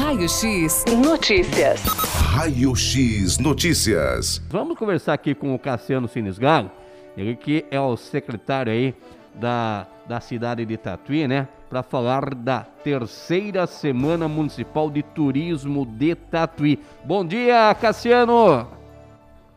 Raio 0.00 0.28
X 0.28 0.84
Notícias. 0.96 1.82
Raio 1.82 2.76
X 2.76 3.36
Notícias. 3.38 4.40
Vamos 4.48 4.78
conversar 4.78 5.12
aqui 5.12 5.34
com 5.34 5.52
o 5.52 5.58
Cassiano 5.58 6.06
Sinisgalo, 6.06 6.70
ele 7.16 7.34
que 7.34 7.66
é 7.68 7.80
o 7.80 7.96
secretário 7.96 8.72
aí 8.72 8.94
da, 9.34 9.88
da 10.06 10.20
cidade 10.20 10.64
de 10.64 10.76
Tatuí, 10.76 11.26
né? 11.26 11.48
Para 11.68 11.82
falar 11.82 12.32
da 12.32 12.60
terceira 12.60 13.66
Semana 13.66 14.28
Municipal 14.28 14.88
de 14.88 15.02
Turismo 15.02 15.84
de 15.84 16.14
Tatuí. 16.14 16.78
Bom 17.04 17.26
dia, 17.26 17.74
Cassiano! 17.74 18.68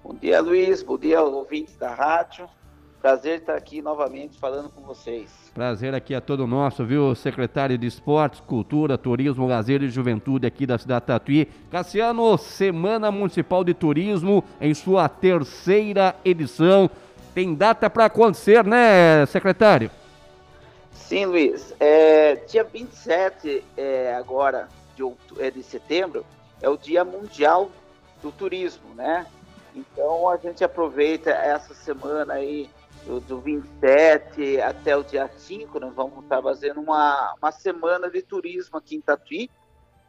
Bom 0.04 0.16
dia, 0.20 0.42
Luiz. 0.42 0.82
Bom 0.82 0.98
dia, 0.98 1.22
ouvintes 1.22 1.78
da 1.78 1.94
rádio. 1.94 2.50
Prazer 3.02 3.40
estar 3.40 3.56
aqui 3.56 3.82
novamente 3.82 4.38
falando 4.38 4.70
com 4.70 4.82
vocês. 4.82 5.32
Prazer 5.56 5.96
aqui 5.96 6.14
é 6.14 6.20
todo 6.20 6.46
nosso, 6.46 6.86
viu? 6.86 7.16
Secretário 7.16 7.76
de 7.76 7.88
Esportes, 7.88 8.40
Cultura, 8.42 8.96
Turismo, 8.96 9.48
Lazer 9.48 9.82
e 9.82 9.90
Juventude 9.90 10.46
aqui 10.46 10.68
da 10.68 10.78
cidade 10.78 11.02
de 11.02 11.08
Tatuí. 11.08 11.50
Cassiano, 11.72 12.38
Semana 12.38 13.12
Municipal 13.12 13.64
de 13.64 13.74
Turismo 13.74 14.44
em 14.62 14.72
sua 14.76 15.10
terceira 15.10 16.16
edição. 16.24 16.88
Tem 17.34 17.56
data 17.56 17.90
para 17.90 18.06
acontecer, 18.06 18.64
né, 18.64 19.26
secretário? 19.26 19.90
Sim, 20.94 21.26
Luiz. 21.26 21.74
É, 21.80 22.36
dia 22.36 22.64
27 22.64 23.64
é, 23.76 24.14
agora 24.14 24.68
de, 24.96 25.04
é, 25.40 25.50
de 25.50 25.64
setembro 25.64 26.24
é 26.62 26.70
o 26.70 26.78
Dia 26.78 27.04
Mundial 27.04 27.72
do 28.22 28.32
Turismo, 28.32 28.94
né? 28.94 29.26
Então 29.76 30.30
a 30.30 30.38
gente 30.38 30.64
aproveita 30.64 31.32
essa 31.32 31.74
semana 31.74 32.34
aí 32.36 32.70
do, 33.06 33.20
do 33.20 33.40
27 33.40 34.62
até 34.62 34.96
o 34.96 35.04
dia 35.04 35.28
5, 35.28 35.80
nós 35.80 35.94
vamos 35.94 36.24
estar 36.24 36.42
fazendo 36.42 36.82
uma, 36.82 37.34
uma 37.42 37.52
semana 37.52 38.10
de 38.10 38.22
turismo 38.22 38.78
aqui 38.78 38.96
em 38.96 39.02
Tatuí, 39.02 39.50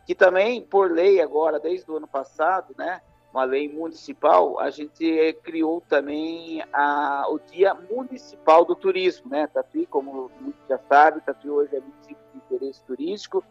que 0.06 0.14
também, 0.14 0.62
por 0.62 0.90
lei 0.90 1.20
agora, 1.20 1.58
desde 1.60 1.90
o 1.90 1.96
ano 1.96 2.08
passado, 2.08 2.74
né, 2.76 3.00
uma 3.32 3.44
lei 3.44 3.68
municipal, 3.68 4.60
a 4.60 4.68
gente 4.68 5.38
criou 5.42 5.82
também 5.88 6.62
a, 6.72 7.24
o 7.30 7.38
Dia 7.38 7.74
Municipal 7.74 8.64
do 8.64 8.76
Turismo, 8.76 9.30
né? 9.30 9.46
Tatuí, 9.46 9.86
como 9.86 10.30
muitos 10.38 10.60
já 10.68 10.78
sabem, 10.86 11.22
Tatuí 11.22 11.50
hoje 11.50 11.74
é 11.74 11.80
município 11.80 12.22
de 12.32 12.38
interesse 12.38 12.82
turístico. 12.82 13.42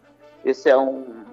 Esse 0.45 0.69
é, 0.69 0.77
um, 0.77 1.25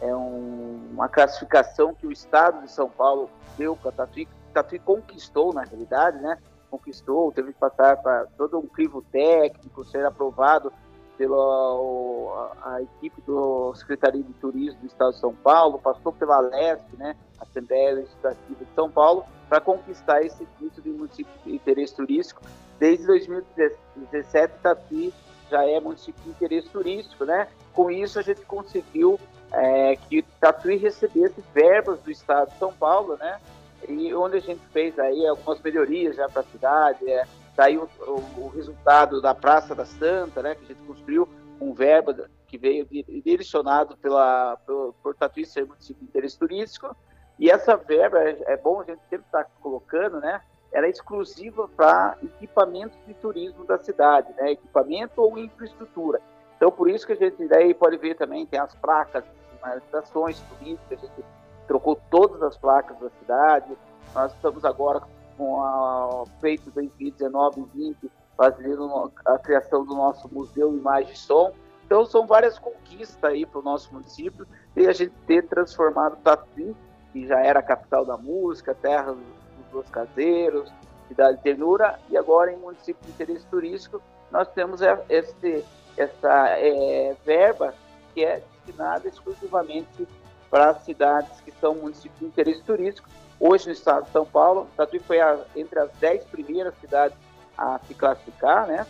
é 0.00 0.14
um, 0.14 0.88
uma 0.92 1.08
classificação 1.08 1.94
que 1.94 2.06
o 2.06 2.12
Estado 2.12 2.62
de 2.62 2.70
São 2.70 2.88
Paulo 2.88 3.28
deu 3.58 3.76
para 3.76 3.90
Tatuí. 3.90 4.28
Tatuí 4.54 4.78
conquistou, 4.78 5.52
na 5.52 5.64
realidade, 5.64 6.22
né? 6.22 6.38
Conquistou, 6.76 7.32
teve 7.32 7.52
que 7.52 7.58
passar 7.58 7.96
para 7.96 8.26
todo 8.36 8.58
um 8.58 8.66
crivo 8.66 9.02
técnico, 9.10 9.84
ser 9.84 10.04
aprovado 10.04 10.72
pela 11.16 11.36
a, 11.36 12.74
a, 12.74 12.82
equipe 12.82 13.22
do 13.22 13.74
Secretaria 13.74 14.22
de 14.22 14.32
Turismo 14.34 14.80
do 14.80 14.86
Estado 14.86 15.12
de 15.12 15.20
São 15.20 15.34
Paulo, 15.34 15.78
passou 15.78 16.12
pela 16.12 16.38
LESP, 16.40 16.96
né, 16.96 17.16
Assembleia 17.40 17.94
Legislativa 17.94 18.64
de 18.64 18.74
São 18.74 18.90
Paulo, 18.90 19.24
para 19.48 19.60
conquistar 19.60 20.22
esse 20.22 20.46
título 20.58 20.82
de 20.82 20.90
município 20.90 21.32
de 21.44 21.54
interesse 21.54 21.94
turístico. 21.94 22.42
Desde 22.78 23.06
2017, 23.06 24.54
Tatuí 24.62 25.14
já 25.50 25.64
é 25.64 25.80
município 25.80 26.22
de 26.22 26.30
interesse 26.30 26.68
turístico, 26.68 27.24
né? 27.24 27.48
Com 27.72 27.90
isso, 27.90 28.18
a 28.18 28.22
gente 28.22 28.42
conseguiu 28.42 29.18
é, 29.52 29.96
que 29.96 30.22
Tatuí 30.40 30.76
recebesse 30.76 31.42
verbas 31.54 32.00
do 32.00 32.10
Estado 32.10 32.50
de 32.50 32.58
São 32.58 32.72
Paulo, 32.72 33.16
né? 33.16 33.40
E 33.88 34.14
onde 34.14 34.36
a 34.36 34.40
gente 34.40 34.60
fez 34.72 34.98
aí 34.98 35.26
algumas 35.26 35.60
melhorias 35.60 36.16
já 36.16 36.28
para 36.28 36.40
a 36.40 36.44
cidade, 36.44 37.10
é, 37.10 37.24
saiu 37.54 37.86
tá 37.86 38.04
o, 38.04 38.44
o, 38.44 38.48
resultado 38.48 39.20
da 39.20 39.34
Praça 39.34 39.74
da 39.74 39.84
Santa, 39.84 40.42
né, 40.42 40.54
que 40.54 40.64
a 40.64 40.66
gente 40.74 40.86
construiu 40.86 41.28
um 41.60 41.72
verba 41.72 42.28
que 42.46 42.58
veio 42.58 42.86
direcionado 43.24 43.96
pela, 43.96 44.56
pelo, 44.66 44.94
por 45.02 45.14
Tatuí 45.14 45.44
ser 45.44 45.66
município 45.66 46.02
de 46.02 46.08
interesse 46.08 46.38
turístico, 46.38 46.94
e 47.38 47.50
essa 47.50 47.76
verba, 47.76 48.18
é, 48.18 48.36
é 48.46 48.56
bom 48.56 48.80
a 48.80 48.84
gente 48.84 49.00
sempre 49.08 49.26
estar 49.26 49.44
tá 49.44 49.50
colocando, 49.60 50.20
né, 50.20 50.40
ela 50.72 50.86
é 50.86 50.90
exclusiva 50.90 51.68
para 51.68 52.18
equipamentos 52.22 52.98
de 53.06 53.14
turismo 53.14 53.64
da 53.64 53.78
cidade, 53.78 54.32
né, 54.34 54.52
equipamento 54.52 55.22
ou 55.22 55.38
infraestrutura. 55.38 56.20
Então, 56.56 56.70
por 56.70 56.88
isso 56.88 57.06
que 57.06 57.12
a 57.12 57.16
gente 57.16 57.46
daí 57.48 57.74
pode 57.74 57.96
ver 57.98 58.14
também, 58.14 58.46
tem 58.46 58.58
as 58.58 58.74
placas, 58.76 59.24
as 59.62 59.82
estações 59.82 60.40
turísticas, 60.40 60.98
a 61.02 61.06
gente 61.06 61.35
trocou 61.66 62.00
todas 62.10 62.42
as 62.42 62.56
placas 62.56 62.98
da 62.98 63.10
cidade. 63.10 63.76
Nós 64.14 64.32
estamos 64.32 64.64
agora 64.64 65.02
com 65.36 65.62
a 65.62 66.24
feito 66.40 66.70
2019 66.70 67.60
e 67.60 67.78
20 67.90 68.10
fazendo 68.36 69.12
a 69.24 69.38
criação 69.38 69.84
do 69.84 69.94
nosso 69.94 70.28
museu 70.32 70.76
Imagem 70.76 71.12
e 71.12 71.16
Som. 71.16 71.52
Então 71.84 72.04
são 72.04 72.26
várias 72.26 72.58
conquistas 72.58 73.22
aí 73.22 73.46
para 73.46 73.60
o 73.60 73.62
nosso 73.62 73.92
município 73.92 74.46
e 74.74 74.86
a 74.86 74.92
gente 74.92 75.12
ter 75.26 75.46
transformado 75.46 76.16
Tatuí, 76.16 76.74
que 77.12 77.26
já 77.26 77.40
era 77.40 77.60
a 77.60 77.62
capital 77.62 78.04
da 78.04 78.16
música, 78.16 78.74
terra 78.74 79.12
dos 79.12 79.66
dois 79.72 79.88
caseiros, 79.88 80.72
cidade 81.08 81.36
de 81.36 81.42
ternura, 81.44 81.98
e 82.10 82.16
agora 82.16 82.52
em 82.52 82.56
município 82.56 83.00
de 83.04 83.10
interesse 83.10 83.46
turístico 83.46 84.02
nós 84.30 84.48
temos 84.48 84.80
esse, 85.08 85.64
essa 85.96 86.48
é, 86.58 87.16
verba 87.24 87.72
que 88.12 88.24
é 88.24 88.42
destinada 88.66 89.08
exclusivamente 89.08 90.06
para 90.50 90.74
cidades 90.80 91.40
que 91.40 91.52
são 91.52 91.74
municípios 91.74 92.18
de 92.18 92.26
interesse 92.26 92.62
turístico. 92.62 93.08
Hoje, 93.38 93.66
no 93.66 93.72
estado 93.72 94.04
de 94.06 94.10
São 94.12 94.24
Paulo, 94.24 94.66
Tatuí 94.76 94.98
foi 95.00 95.20
a, 95.20 95.38
entre 95.54 95.78
as 95.78 95.90
10 95.98 96.24
primeiras 96.24 96.74
cidades 96.80 97.16
a 97.56 97.78
se 97.80 97.94
classificar, 97.94 98.66
né? 98.66 98.86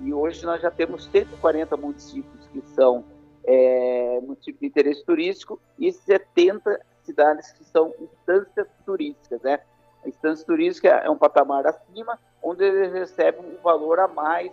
E 0.00 0.12
hoje 0.12 0.44
nós 0.46 0.62
já 0.62 0.70
temos 0.70 1.04
140 1.06 1.76
municípios 1.76 2.46
que 2.52 2.62
são 2.74 3.04
é, 3.44 4.20
municípios 4.22 4.60
de 4.60 4.66
interesse 4.66 5.04
turístico 5.04 5.60
e 5.78 5.92
70 5.92 6.80
cidades 7.02 7.52
que 7.52 7.64
são 7.64 7.92
instâncias 8.00 8.66
turísticas, 8.84 9.40
né? 9.42 9.60
A 10.04 10.08
instância 10.08 10.46
turística 10.46 10.88
é 10.88 11.10
um 11.10 11.16
patamar 11.16 11.66
acima, 11.66 12.18
onde 12.42 12.64
eles 12.64 12.92
recebem 12.92 13.44
um 13.44 13.62
valor 13.62 14.00
a 14.00 14.08
mais 14.08 14.50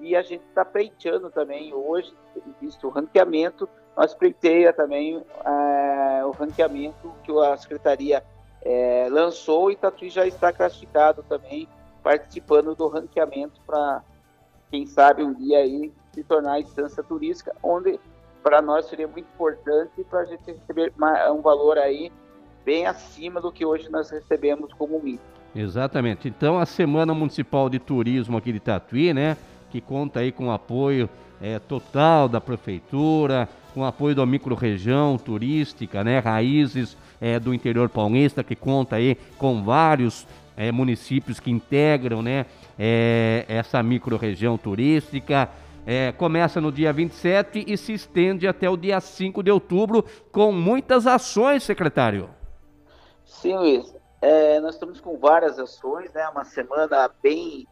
e 0.00 0.16
a 0.16 0.22
gente 0.22 0.44
está 0.48 0.64
pleiteando 0.64 1.30
também 1.30 1.72
hoje, 1.74 2.12
visto 2.60 2.86
o 2.86 2.90
ranqueamento, 2.90 3.68
nós 3.96 4.14
pleiteia 4.14 4.72
também 4.72 5.16
é, 5.44 5.87
o 6.28 6.32
ranqueamento 6.32 7.12
que 7.24 7.32
a 7.32 7.56
Secretaria 7.56 8.22
é, 8.62 9.08
lançou 9.10 9.70
e 9.70 9.76
Tatuí 9.76 10.10
já 10.10 10.26
está 10.26 10.52
classificado 10.52 11.22
também, 11.28 11.68
participando 12.02 12.74
do 12.74 12.88
ranqueamento 12.88 13.60
para, 13.66 14.02
quem 14.70 14.86
sabe, 14.86 15.22
um 15.22 15.32
dia 15.32 15.58
aí 15.58 15.92
se 16.12 16.22
tornar 16.22 16.60
instância 16.60 17.02
turística, 17.02 17.54
onde 17.62 17.98
para 18.42 18.62
nós 18.62 18.86
seria 18.86 19.06
muito 19.06 19.26
importante 19.34 20.04
para 20.08 20.20
a 20.20 20.24
gente 20.24 20.42
receber 20.46 20.92
um 21.30 21.42
valor 21.42 21.78
aí 21.78 22.10
bem 22.64 22.86
acima 22.86 23.40
do 23.40 23.50
que 23.50 23.64
hoje 23.64 23.90
nós 23.90 24.10
recebemos 24.10 24.72
como 24.72 25.00
mito. 25.00 25.22
Exatamente. 25.54 26.28
Então 26.28 26.58
a 26.58 26.66
Semana 26.66 27.14
Municipal 27.14 27.68
de 27.68 27.78
Turismo 27.78 28.36
aqui 28.36 28.52
de 28.52 28.60
Tatuí, 28.60 29.12
né, 29.12 29.36
que 29.70 29.80
conta 29.80 30.20
aí 30.20 30.30
com 30.30 30.48
o 30.48 30.52
apoio 30.52 31.08
é, 31.40 31.58
total 31.58 32.28
da 32.28 32.40
prefeitura, 32.40 33.48
com 33.74 33.84
apoio 33.84 34.14
da 34.14 34.26
microrregião 34.26 35.16
turística, 35.18 36.02
né, 36.02 36.18
raízes 36.18 36.96
é, 37.20 37.38
do 37.38 37.54
interior 37.54 37.88
paulista, 37.88 38.42
que 38.42 38.56
conta 38.56 38.96
aí 38.96 39.16
com 39.36 39.62
vários 39.62 40.26
é, 40.56 40.72
municípios 40.72 41.38
que 41.38 41.50
integram, 41.50 42.22
né, 42.22 42.46
é, 42.78 43.44
essa 43.48 43.82
microrregião 43.82 44.58
turística. 44.58 45.48
É, 45.86 46.12
começa 46.12 46.60
no 46.60 46.70
dia 46.70 46.92
27 46.92 47.64
e 47.66 47.76
se 47.76 47.94
estende 47.94 48.46
até 48.46 48.68
o 48.68 48.76
dia 48.76 49.00
5 49.00 49.42
de 49.42 49.50
outubro, 49.50 50.04
com 50.30 50.52
muitas 50.52 51.06
ações, 51.06 51.62
secretário. 51.62 52.28
Sim, 53.24 53.54
Luiz. 53.56 53.98
É, 54.20 54.60
nós 54.60 54.74
estamos 54.74 55.00
com 55.00 55.16
várias 55.16 55.58
ações, 55.58 56.12
né? 56.12 56.28
Uma 56.28 56.44
semana 56.44 57.10
bem 57.22 57.66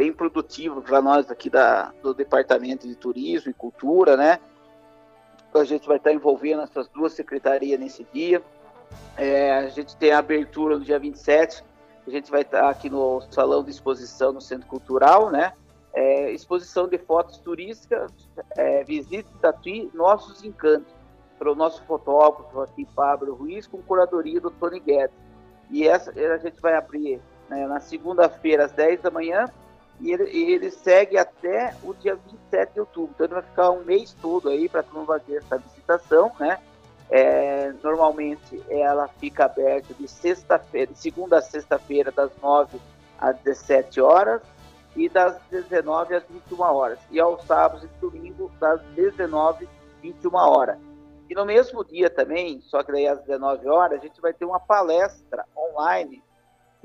bem 0.00 0.14
produtivo 0.14 0.80
para 0.80 1.02
nós 1.02 1.30
aqui 1.30 1.50
da, 1.50 1.92
do 2.02 2.14
Departamento 2.14 2.88
de 2.88 2.94
Turismo 2.94 3.50
e 3.50 3.52
Cultura, 3.54 4.16
né? 4.16 4.38
A 5.52 5.62
gente 5.62 5.86
vai 5.86 5.98
estar 5.98 6.10
envolvendo 6.10 6.62
essas 6.62 6.88
duas 6.88 7.12
secretarias 7.12 7.78
nesse 7.78 8.06
dia. 8.10 8.42
É, 9.14 9.52
a 9.52 9.68
gente 9.68 9.94
tem 9.96 10.10
a 10.10 10.18
abertura 10.18 10.78
no 10.78 10.84
dia 10.86 10.98
27, 10.98 11.62
a 12.06 12.10
gente 12.10 12.30
vai 12.30 12.40
estar 12.40 12.70
aqui 12.70 12.88
no 12.88 13.20
Salão 13.30 13.62
de 13.62 13.72
Exposição 13.72 14.32
no 14.32 14.40
Centro 14.40 14.66
Cultural, 14.68 15.30
né? 15.30 15.52
É, 15.92 16.32
exposição 16.32 16.88
de 16.88 16.96
fotos 16.96 17.36
turísticas, 17.36 18.10
é, 18.56 18.82
visite 18.84 19.28
Tatuí, 19.42 19.90
nossos 19.92 20.42
encantos, 20.42 20.94
para 21.38 21.52
o 21.52 21.54
nosso 21.54 21.84
fotógrafo 21.84 22.58
aqui, 22.62 22.86
Pablo 22.94 23.34
Ruiz, 23.34 23.66
com 23.66 23.82
curadoria 23.82 24.40
do 24.40 24.50
Tony 24.50 24.80
Guedes. 24.80 25.14
E 25.68 25.86
essa 25.86 26.10
a 26.10 26.38
gente 26.38 26.58
vai 26.58 26.74
abrir 26.74 27.20
né, 27.50 27.66
na 27.66 27.80
segunda-feira, 27.80 28.64
às 28.64 28.72
10 28.72 29.02
da 29.02 29.10
manhã, 29.10 29.44
e 30.00 30.12
ele, 30.12 30.24
ele, 30.24 30.70
segue 30.70 31.18
até 31.18 31.74
o 31.82 31.92
dia 31.94 32.16
27 32.16 32.72
de 32.72 32.80
outubro. 32.80 33.10
Então 33.14 33.26
ele 33.26 33.34
vai 33.34 33.42
ficar 33.42 33.70
um 33.70 33.84
mês 33.84 34.16
todo 34.20 34.48
aí 34.48 34.68
para 34.68 34.82
tu 34.82 34.94
não 34.94 35.04
fazer 35.04 35.36
essa 35.36 35.58
visitação, 35.58 36.32
né? 36.38 36.58
É, 37.10 37.72
normalmente 37.82 38.62
ela 38.68 39.08
fica 39.08 39.44
aberta 39.44 39.92
de 39.94 40.06
sexta-feira, 40.06 40.92
segunda 40.94 41.38
a 41.38 41.42
sexta-feira, 41.42 42.12
das 42.12 42.30
9 42.40 42.78
às 43.18 43.36
17 43.40 44.00
horas 44.00 44.40
e 44.96 45.08
das 45.08 45.36
19 45.50 46.14
às 46.14 46.22
21 46.24 46.60
horas. 46.60 46.98
E 47.10 47.20
aos 47.20 47.42
sábados 47.44 47.84
e 47.84 48.00
domingos, 48.00 48.50
das 48.60 48.80
19 48.94 49.64
às 49.64 50.02
21 50.02 50.34
horas. 50.34 50.78
E 51.28 51.34
no 51.34 51.44
mesmo 51.44 51.84
dia 51.84 52.08
também, 52.08 52.60
só 52.62 52.82
que 52.82 52.90
daí 52.90 53.06
às 53.06 53.20
19 53.20 53.68
horas, 53.68 54.00
a 54.00 54.02
gente 54.02 54.20
vai 54.20 54.32
ter 54.32 54.44
uma 54.44 54.58
palestra 54.58 55.44
online, 55.56 56.22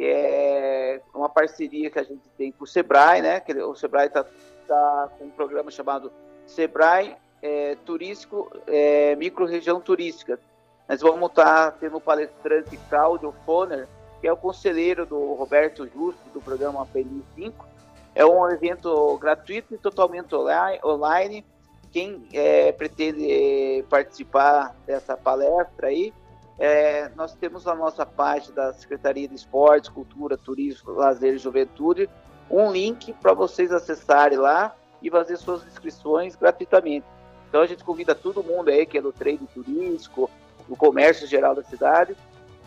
é 0.04 1.02
uma 1.14 1.30
parceria 1.30 1.90
que 1.90 2.00
a 2.00 2.04
gente 2.04 2.28
tem 2.38 2.52
com 2.52 2.64
o 2.64 2.68
Sebrae, 2.68 3.22
né? 3.22 3.40
Que 3.40 3.54
o 3.54 3.76
Sebrae 3.76 4.08
está 4.08 4.26
tá 4.68 5.10
com 5.18 5.26
um 5.26 5.30
programa 5.30 5.72
chamado 5.72 6.12
Sebrae 6.46 7.16
é, 7.42 7.76
Turístico, 7.86 8.52
é, 8.68 9.16
Micro-Região 9.16 9.80
Turística. 9.80 10.40
Nós 10.88 11.02
vamos 11.02 11.30
estar 11.30 11.72
tendo 11.74 11.98
o 11.98 12.02
palestrante 12.02 12.78
Claudio 12.90 13.34
Foner, 13.46 13.88
que 14.22 14.28
é 14.28 14.34
o 14.34 14.38
conselheiro 14.38 15.06
do 15.06 15.34
Roberto 15.34 15.88
Justo, 15.88 16.22
do 16.34 16.42
programa 16.42 16.86
PNI 16.88 17.24
5. 17.36 17.66
É 18.14 18.26
um 18.26 18.50
evento 18.50 19.18
gratuito 19.18 19.74
e 19.74 19.78
totalmente 19.78 20.34
online 20.36 21.46
quem 21.92 22.28
é, 22.34 22.72
pretende 22.72 23.86
participar 23.90 24.76
dessa 24.86 25.16
palestra 25.16 25.88
aí, 25.88 26.14
é, 26.58 27.10
nós 27.16 27.34
temos 27.34 27.66
na 27.66 27.76
nossa 27.76 28.06
página 28.06 28.56
da 28.56 28.74
Secretaria 28.74 29.28
de 29.28 29.36
Esportes, 29.36 29.90
Cultura, 29.90 30.38
Turismo, 30.38 30.94
Lazer 30.94 31.34
e 31.34 31.38
Juventude 31.38 32.10
um 32.50 32.72
link 32.72 33.14
para 33.14 33.34
vocês 33.34 33.72
acessarem 33.72 34.38
lá 34.38 34.76
e 35.02 35.10
fazer 35.10 35.38
suas 35.38 35.66
inscrições 35.66 36.36
gratuitamente. 36.36 37.06
Então 37.50 37.62
a 37.62 37.66
gente 37.66 37.84
convida 37.84 38.14
todo 38.16 38.44
mundo 38.44 38.70
aí 38.70 38.86
que 38.86 38.98
é 38.98 39.02
do 39.02 39.12
trade 39.12 39.46
turístico, 39.54 40.30
do 40.68 40.76
comércio 40.76 41.28
geral 41.28 41.56
da 41.56 41.64
cidade, 41.64 42.16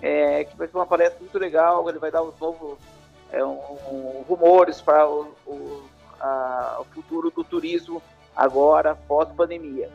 é, 0.01 0.45
que 0.45 0.57
vai 0.57 0.69
ser 0.69 0.77
uma 0.77 0.87
palestra 0.87 1.19
muito 1.21 1.39
legal, 1.39 1.89
ele 1.89 1.99
vai 1.99 2.11
dar 2.11 2.23
os 2.23 2.39
novos 2.39 2.79
é, 3.31 3.45
um, 3.45 3.59
um, 3.91 4.25
rumores 4.29 4.81
para 4.81 5.09
o, 5.09 5.33
o, 5.47 5.83
a, 6.21 6.79
o 6.81 6.85
futuro 6.85 7.31
do 7.31 7.45
turismo 7.45 8.03
agora 8.35 8.95
pós-pandemia. 8.95 9.91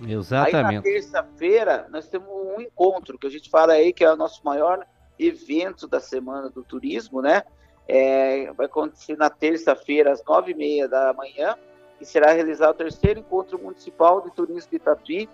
Exatamente. 0.00 0.66
Aí 0.66 0.74
na 0.74 0.82
terça-feira 0.82 1.86
nós 1.90 2.08
temos 2.08 2.28
um 2.28 2.60
encontro 2.60 3.18
que 3.18 3.26
a 3.26 3.30
gente 3.30 3.48
fala 3.48 3.74
aí 3.74 3.92
que 3.92 4.04
é 4.04 4.12
o 4.12 4.16
nosso 4.16 4.44
maior 4.44 4.86
evento 5.18 5.86
da 5.88 6.00
semana 6.00 6.50
do 6.50 6.62
turismo, 6.62 7.22
né? 7.22 7.42
É, 7.88 8.52
vai 8.52 8.66
acontecer 8.66 9.16
na 9.16 9.30
terça-feira 9.30 10.12
às 10.12 10.22
nove 10.24 10.52
e 10.52 10.54
meia 10.54 10.88
da 10.88 11.12
manhã 11.12 11.56
e 12.00 12.04
será 12.04 12.32
realizado 12.32 12.74
o 12.74 12.78
terceiro 12.78 13.20
encontro 13.20 13.58
municipal 13.58 14.20
de 14.20 14.30
turismo 14.32 14.70
de 14.70 14.78
Tatuí 14.78 15.28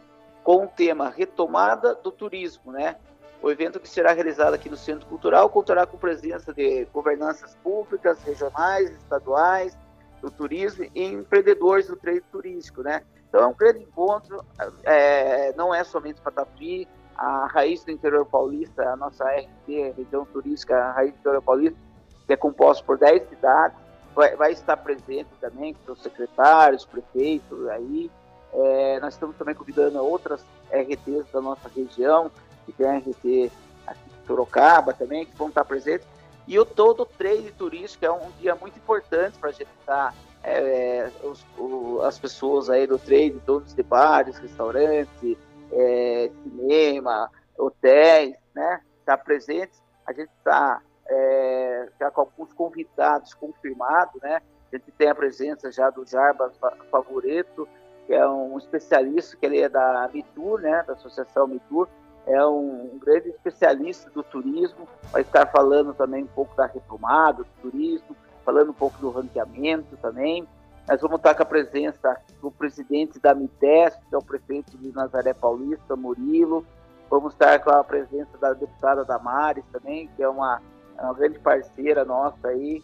com 0.44 0.64
o 0.64 0.68
tema 0.68 1.08
retomada 1.08 1.94
do 1.94 2.10
turismo, 2.10 2.72
né? 2.72 2.96
O 3.42 3.50
evento 3.50 3.80
que 3.80 3.88
será 3.88 4.12
realizado 4.12 4.54
aqui 4.54 4.68
no 4.68 4.76
Centro 4.76 5.06
Cultural 5.06 5.48
contará 5.48 5.84
com 5.84 5.96
presença 5.96 6.52
de 6.52 6.84
governanças 6.92 7.56
públicas, 7.56 8.22
regionais, 8.22 8.90
estaduais, 8.92 9.76
do 10.20 10.30
turismo 10.30 10.86
e 10.94 11.04
empreendedores 11.04 11.88
do 11.88 11.96
trade 11.96 12.22
turístico, 12.30 12.82
né? 12.82 13.02
Então 13.32 13.44
é 13.44 13.46
um 13.46 13.54
grande 13.54 13.78
encontro, 13.78 14.44
é, 14.84 15.54
não 15.54 15.74
é 15.74 15.82
somente 15.84 16.20
para 16.20 16.32
Tatuí, 16.32 16.86
a 17.16 17.46
raiz 17.46 17.82
do 17.82 17.90
interior 17.90 18.26
paulista, 18.26 18.82
a 18.90 18.94
nossa 18.94 19.24
RT, 19.24 19.94
região 19.96 20.26
turística, 20.26 20.76
a 20.76 20.92
raiz 20.92 21.14
do 21.14 21.18
interior 21.20 21.40
paulista, 21.40 21.78
que 22.26 22.34
é 22.34 22.36
composta 22.36 22.84
por 22.84 22.98
10 22.98 23.30
cidades, 23.30 23.78
vai, 24.14 24.36
vai 24.36 24.52
estar 24.52 24.76
presente 24.76 25.30
também 25.40 25.72
com 25.72 25.92
os 25.92 26.02
secretários, 26.02 26.84
prefeitos 26.84 27.66
aí. 27.68 28.10
É, 28.52 29.00
nós 29.00 29.14
estamos 29.14 29.34
também 29.36 29.54
convidando 29.54 29.98
outras 30.04 30.44
RTs 30.70 31.24
da 31.32 31.40
nossa 31.40 31.70
região, 31.74 32.30
que 32.66 32.72
tem 32.72 32.86
a 32.86 32.98
RT 32.98 33.50
aqui 33.86 34.10
em 34.10 34.26
Sorocaba 34.26 34.92
também, 34.92 35.24
que 35.24 35.34
vão 35.38 35.48
estar 35.48 35.64
presentes. 35.64 36.06
E 36.46 36.58
o 36.58 36.66
todo 36.66 37.06
trade 37.06 37.50
turístico 37.52 38.04
é 38.04 38.12
um 38.12 38.30
dia 38.42 38.54
muito 38.56 38.76
importante 38.76 39.38
para 39.38 39.48
a 39.48 39.52
gente 39.52 39.70
estar, 39.80 40.14
é, 40.44 41.10
os, 41.22 41.44
o, 41.58 42.00
as 42.02 42.18
pessoas 42.18 42.68
aí 42.68 42.86
do 42.86 42.98
trade, 42.98 43.40
todos 43.46 43.74
de 43.74 43.82
bares, 43.82 44.38
restaurantes, 44.38 45.38
é, 45.72 46.30
cinema, 46.42 47.30
hotéis, 47.56 48.34
né, 48.54 48.80
estar 49.00 49.16
tá 49.16 49.24
presentes. 49.24 49.80
A 50.06 50.12
gente 50.12 50.30
está 50.38 50.80
é, 51.06 51.88
já 51.98 52.10
com 52.10 52.22
alguns 52.22 52.52
convidados 52.52 53.34
confirmados, 53.34 54.20
né? 54.22 54.40
A 54.72 54.76
gente 54.76 54.90
tem 54.92 55.08
a 55.08 55.14
presença 55.14 55.70
já 55.70 55.90
do 55.90 56.04
Jarbas 56.06 56.54
Favoreto, 56.90 57.68
que 58.06 58.14
é 58.14 58.26
um 58.26 58.56
especialista, 58.58 59.36
que 59.36 59.44
ele 59.44 59.60
é 59.60 59.68
da 59.68 60.08
Mitur, 60.12 60.60
né, 60.60 60.82
da 60.86 60.94
Associação 60.94 61.46
Mitur, 61.46 61.88
é 62.26 62.44
um, 62.46 62.94
um, 62.94 62.98
grande 62.98 63.28
especialista 63.28 64.08
do 64.10 64.22
turismo, 64.22 64.88
vai 65.10 65.22
estar 65.22 65.46
falando 65.46 65.92
também 65.92 66.24
um 66.24 66.28
pouco 66.28 66.54
da 66.56 66.66
retomada 66.66 67.42
do 67.42 67.70
turismo, 67.70 68.16
falando 68.44 68.70
um 68.70 68.74
pouco 68.74 68.98
do 68.98 69.10
ranqueamento 69.10 69.96
também. 69.98 70.46
Nós 70.88 71.00
vamos 71.00 71.18
estar 71.18 71.34
com 71.34 71.42
a 71.42 71.46
presença 71.46 72.16
do 72.40 72.50
presidente 72.50 73.18
da 73.20 73.34
MITES, 73.34 73.96
que 74.08 74.14
é 74.14 74.18
o 74.18 74.22
prefeito 74.22 74.76
de 74.76 74.92
Nazaré 74.92 75.32
Paulista, 75.32 75.94
Murilo. 75.94 76.66
Vamos 77.08 77.32
estar 77.34 77.58
com 77.60 77.70
a 77.70 77.84
presença 77.84 78.36
da 78.38 78.52
deputada 78.52 79.04
Damares 79.04 79.64
também, 79.70 80.08
que 80.16 80.22
é 80.22 80.28
uma, 80.28 80.60
é 80.98 81.02
uma 81.02 81.14
grande 81.14 81.38
parceira 81.38 82.04
nossa 82.04 82.48
aí. 82.48 82.82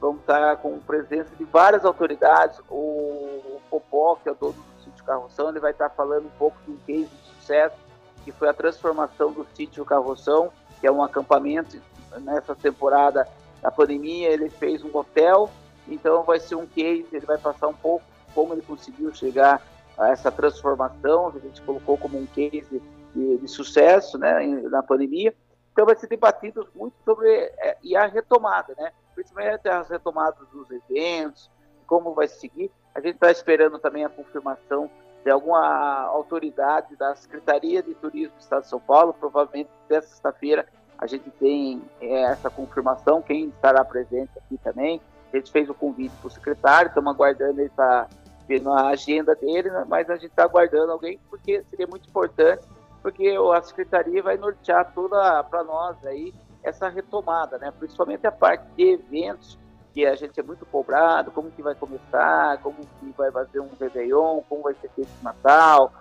Vamos 0.00 0.20
estar 0.20 0.56
com 0.56 0.74
a 0.74 0.86
presença 0.86 1.34
de 1.36 1.44
várias 1.44 1.84
autoridades. 1.84 2.58
O, 2.68 2.74
o 2.74 3.60
Popó, 3.70 4.16
que 4.16 4.28
é 4.28 4.32
o 4.32 4.34
dono 4.34 4.54
do 4.54 4.82
sítio 4.82 5.04
Carroção, 5.04 5.48
ele 5.50 5.60
vai 5.60 5.70
estar 5.70 5.88
falando 5.90 6.26
um 6.26 6.38
pouco 6.38 6.56
de 6.64 6.72
um 6.72 6.76
case 6.78 7.06
de 7.06 7.28
sucesso 7.38 7.76
que 8.24 8.32
foi 8.32 8.48
a 8.48 8.52
transformação 8.52 9.30
do 9.30 9.46
sítio 9.54 9.84
Carroção, 9.84 10.50
que 10.80 10.86
é 10.86 10.90
um 10.90 11.00
acampamento 11.00 11.80
nessa 12.22 12.56
temporada 12.56 13.26
da 13.62 13.70
pandemia, 13.70 14.28
ele 14.28 14.48
fez 14.48 14.82
um 14.82 14.96
hotel, 14.96 15.50
então 15.88 16.22
vai 16.22 16.40
ser 16.40 16.54
um 16.54 16.66
case, 16.66 17.06
ele 17.12 17.26
vai 17.26 17.38
passar 17.38 17.68
um 17.68 17.74
pouco 17.74 18.04
como 18.34 18.52
ele 18.52 18.62
conseguiu 18.62 19.14
chegar 19.14 19.62
a 19.96 20.10
essa 20.10 20.30
transformação, 20.30 21.28
a 21.28 21.38
gente 21.38 21.62
colocou 21.62 21.96
como 21.96 22.18
um 22.18 22.26
case 22.26 22.82
de, 23.14 23.38
de 23.38 23.48
sucesso 23.48 24.18
né, 24.18 24.44
na 24.70 24.82
pandemia. 24.82 25.34
Então 25.72 25.86
vai 25.86 25.96
ser 25.96 26.06
debatido 26.06 26.68
muito 26.74 26.94
sobre 27.04 27.28
é, 27.30 27.76
e 27.82 27.96
a 27.96 28.06
retomada, 28.06 28.74
né? 28.78 28.92
Principalmente 29.14 29.68
as 29.68 29.88
retomadas 29.88 30.46
dos 30.48 30.70
eventos, 30.70 31.50
como 31.86 32.14
vai 32.14 32.28
seguir. 32.28 32.70
A 32.94 33.00
gente 33.00 33.14
está 33.14 33.30
esperando 33.30 33.78
também 33.78 34.04
a 34.04 34.08
confirmação 34.08 34.90
de 35.24 35.30
alguma 35.30 36.02
autoridade 36.04 36.94
da 36.96 37.14
Secretaria 37.16 37.82
de 37.82 37.94
Turismo 37.94 38.34
do 38.36 38.40
Estado 38.40 38.62
de 38.62 38.68
São 38.68 38.80
Paulo, 38.80 39.12
provavelmente 39.14 39.70
dessa 39.88 40.08
sexta-feira 40.08 40.66
a 40.98 41.06
gente 41.06 41.30
tem 41.30 41.82
é, 42.00 42.22
essa 42.22 42.48
confirmação, 42.48 43.22
quem 43.22 43.46
estará 43.46 43.84
presente 43.84 44.30
aqui 44.36 44.58
também. 44.58 45.00
A 45.32 45.36
gente 45.36 45.50
fez 45.50 45.68
o 45.68 45.74
convite 45.74 46.14
para 46.20 46.28
o 46.28 46.30
secretário, 46.30 46.88
estamos 46.88 47.12
aguardando 47.12 47.60
ele 47.60 47.70
para 47.70 48.08
ver 48.48 48.66
a 48.66 48.88
agenda 48.88 49.34
dele, 49.34 49.70
né? 49.70 49.84
mas 49.86 50.08
a 50.08 50.14
gente 50.14 50.30
está 50.30 50.44
aguardando 50.44 50.92
alguém, 50.92 51.18
porque 51.28 51.62
seria 51.68 51.86
muito 51.86 52.08
importante, 52.08 52.66
porque 53.02 53.34
a 53.54 53.62
secretaria 53.62 54.22
vai 54.22 54.36
nortear 54.36 54.92
toda 54.94 55.42
para 55.44 55.64
nós 55.64 55.96
aí 56.06 56.32
essa 56.62 56.88
retomada, 56.88 57.58
né? 57.58 57.72
principalmente 57.78 58.26
a 58.26 58.32
parte 58.32 58.64
de 58.76 58.92
eventos 58.92 59.58
que 59.92 60.04
a 60.04 60.14
gente 60.14 60.38
é 60.38 60.42
muito 60.42 60.64
cobrado, 60.66 61.30
como 61.30 61.50
que 61.50 61.62
vai 61.62 61.74
começar, 61.74 62.58
como 62.58 62.76
que 62.76 63.14
vai 63.16 63.30
fazer 63.30 63.60
um 63.60 63.70
Réveillon, 63.80 64.42
como 64.48 64.62
vai 64.62 64.74
ser 64.74 64.90
feito 64.90 65.10
Natal. 65.22 65.92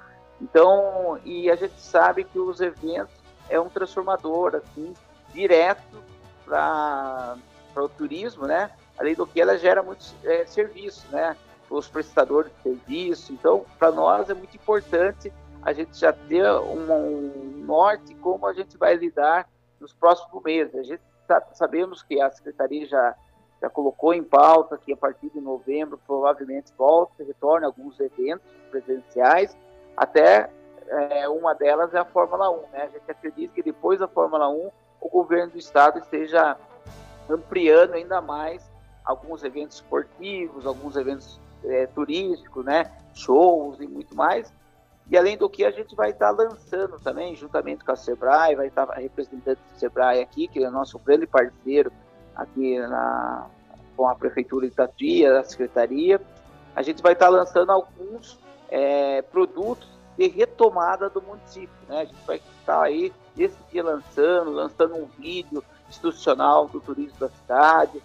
Então, 0.41 1.17
e 1.23 1.49
a 1.49 1.55
gente 1.55 1.79
sabe 1.79 2.25
que 2.25 2.37
os 2.37 2.59
eventos 2.59 3.24
é 3.49 3.59
um 3.59 3.69
transformador, 3.69 4.55
assim, 4.55 4.93
direto 5.33 6.03
para 6.45 7.37
o 7.75 7.89
turismo, 7.89 8.45
né? 8.45 8.71
Além 8.97 9.15
do 9.15 9.27
que 9.27 9.41
ela 9.41 9.57
gera 9.57 9.83
muito 9.83 10.05
é, 10.23 10.45
serviço, 10.45 11.05
né? 11.11 11.35
Os 11.69 11.87
prestadores 11.87 12.51
de 12.57 12.61
serviço. 12.63 13.33
Então, 13.33 13.65
para 13.77 13.91
nós 13.91 14.29
é 14.29 14.33
muito 14.33 14.55
importante 14.55 15.31
a 15.61 15.73
gente 15.73 15.97
já 15.97 16.13
ter 16.13 16.47
um, 16.51 17.63
norte 17.65 18.13
como 18.15 18.45
a 18.45 18.53
gente 18.53 18.77
vai 18.77 18.95
lidar 18.95 19.49
nos 19.79 19.91
próximos 19.93 20.43
meses. 20.43 20.75
A 20.75 20.83
gente 20.83 21.01
sabemos 21.53 22.03
que 22.03 22.21
a 22.21 22.29
secretaria 22.29 22.85
já 22.87 23.15
já 23.61 23.69
colocou 23.69 24.13
em 24.13 24.23
pauta 24.23 24.77
que 24.77 24.93
a 24.93 24.97
partir 24.97 25.29
de 25.29 25.39
novembro 25.39 25.99
provavelmente 26.05 26.71
volte, 26.77 27.23
retorne 27.23 27.65
alguns 27.65 27.99
eventos 27.99 28.45
presenciais, 28.69 29.57
até 29.95 30.49
é, 30.87 31.27
uma 31.27 31.53
delas 31.53 31.93
é 31.93 31.99
a 31.99 32.05
Fórmula 32.05 32.49
1. 32.49 32.61
Né? 32.71 32.81
A 32.83 32.87
gente 32.87 33.09
acredita 33.11 33.53
que 33.53 33.63
depois 33.63 33.99
da 33.99 34.07
Fórmula 34.07 34.49
1 34.49 34.71
o 35.01 35.09
governo 35.09 35.51
do 35.51 35.57
estado 35.57 35.99
esteja 35.99 36.57
ampliando 37.29 37.93
ainda 37.93 38.21
mais 38.21 38.69
alguns 39.03 39.43
eventos 39.43 39.77
esportivos, 39.77 40.65
alguns 40.65 40.95
eventos 40.95 41.39
é, 41.63 41.87
turísticos, 41.87 42.65
né? 42.65 42.91
shows 43.13 43.79
e 43.79 43.87
muito 43.87 44.15
mais. 44.15 44.51
E 45.09 45.17
além 45.17 45.37
do 45.37 45.47
que 45.47 45.63
a 45.63 45.71
gente 45.71 45.95
vai 45.95 46.09
estar 46.09 46.31
lançando 46.31 46.99
também, 46.99 47.35
juntamente 47.35 47.85
com 47.85 47.91
a 47.91 47.95
Sebrae, 47.95 48.55
vai 48.55 48.67
estar 48.67 48.89
representante 48.89 49.61
do 49.71 49.79
Sebrae 49.79 50.21
aqui, 50.21 50.47
que 50.47 50.63
é 50.63 50.69
nosso 50.69 50.97
grande 50.97 51.27
parceiro 51.27 51.91
aqui 52.35 52.79
na, 52.79 53.47
com 53.95 54.07
a 54.07 54.15
Prefeitura 54.15 54.67
de 54.67 54.75
Tatuí, 54.75 55.25
a 55.25 55.43
Secretaria. 55.43 56.19
A 56.75 56.81
gente 56.81 57.03
vai 57.03 57.13
estar 57.13 57.29
lançando 57.29 57.71
alguns 57.71 58.39
é, 58.69 59.21
produtos 59.21 59.94
de 60.17 60.27
retomada 60.27 61.09
do 61.09 61.21
município. 61.21 61.75
Né? 61.87 62.01
A 62.01 62.05
gente 62.05 62.25
vai 62.25 62.41
estar 62.59 62.83
aí, 62.83 63.11
esse 63.37 63.57
dia 63.71 63.83
lançando, 63.83 64.51
lançando 64.51 64.95
um 64.95 65.07
vídeo 65.19 65.63
institucional 65.89 66.67
do 66.67 66.79
turismo 66.79 67.19
da 67.19 67.29
cidade. 67.29 68.01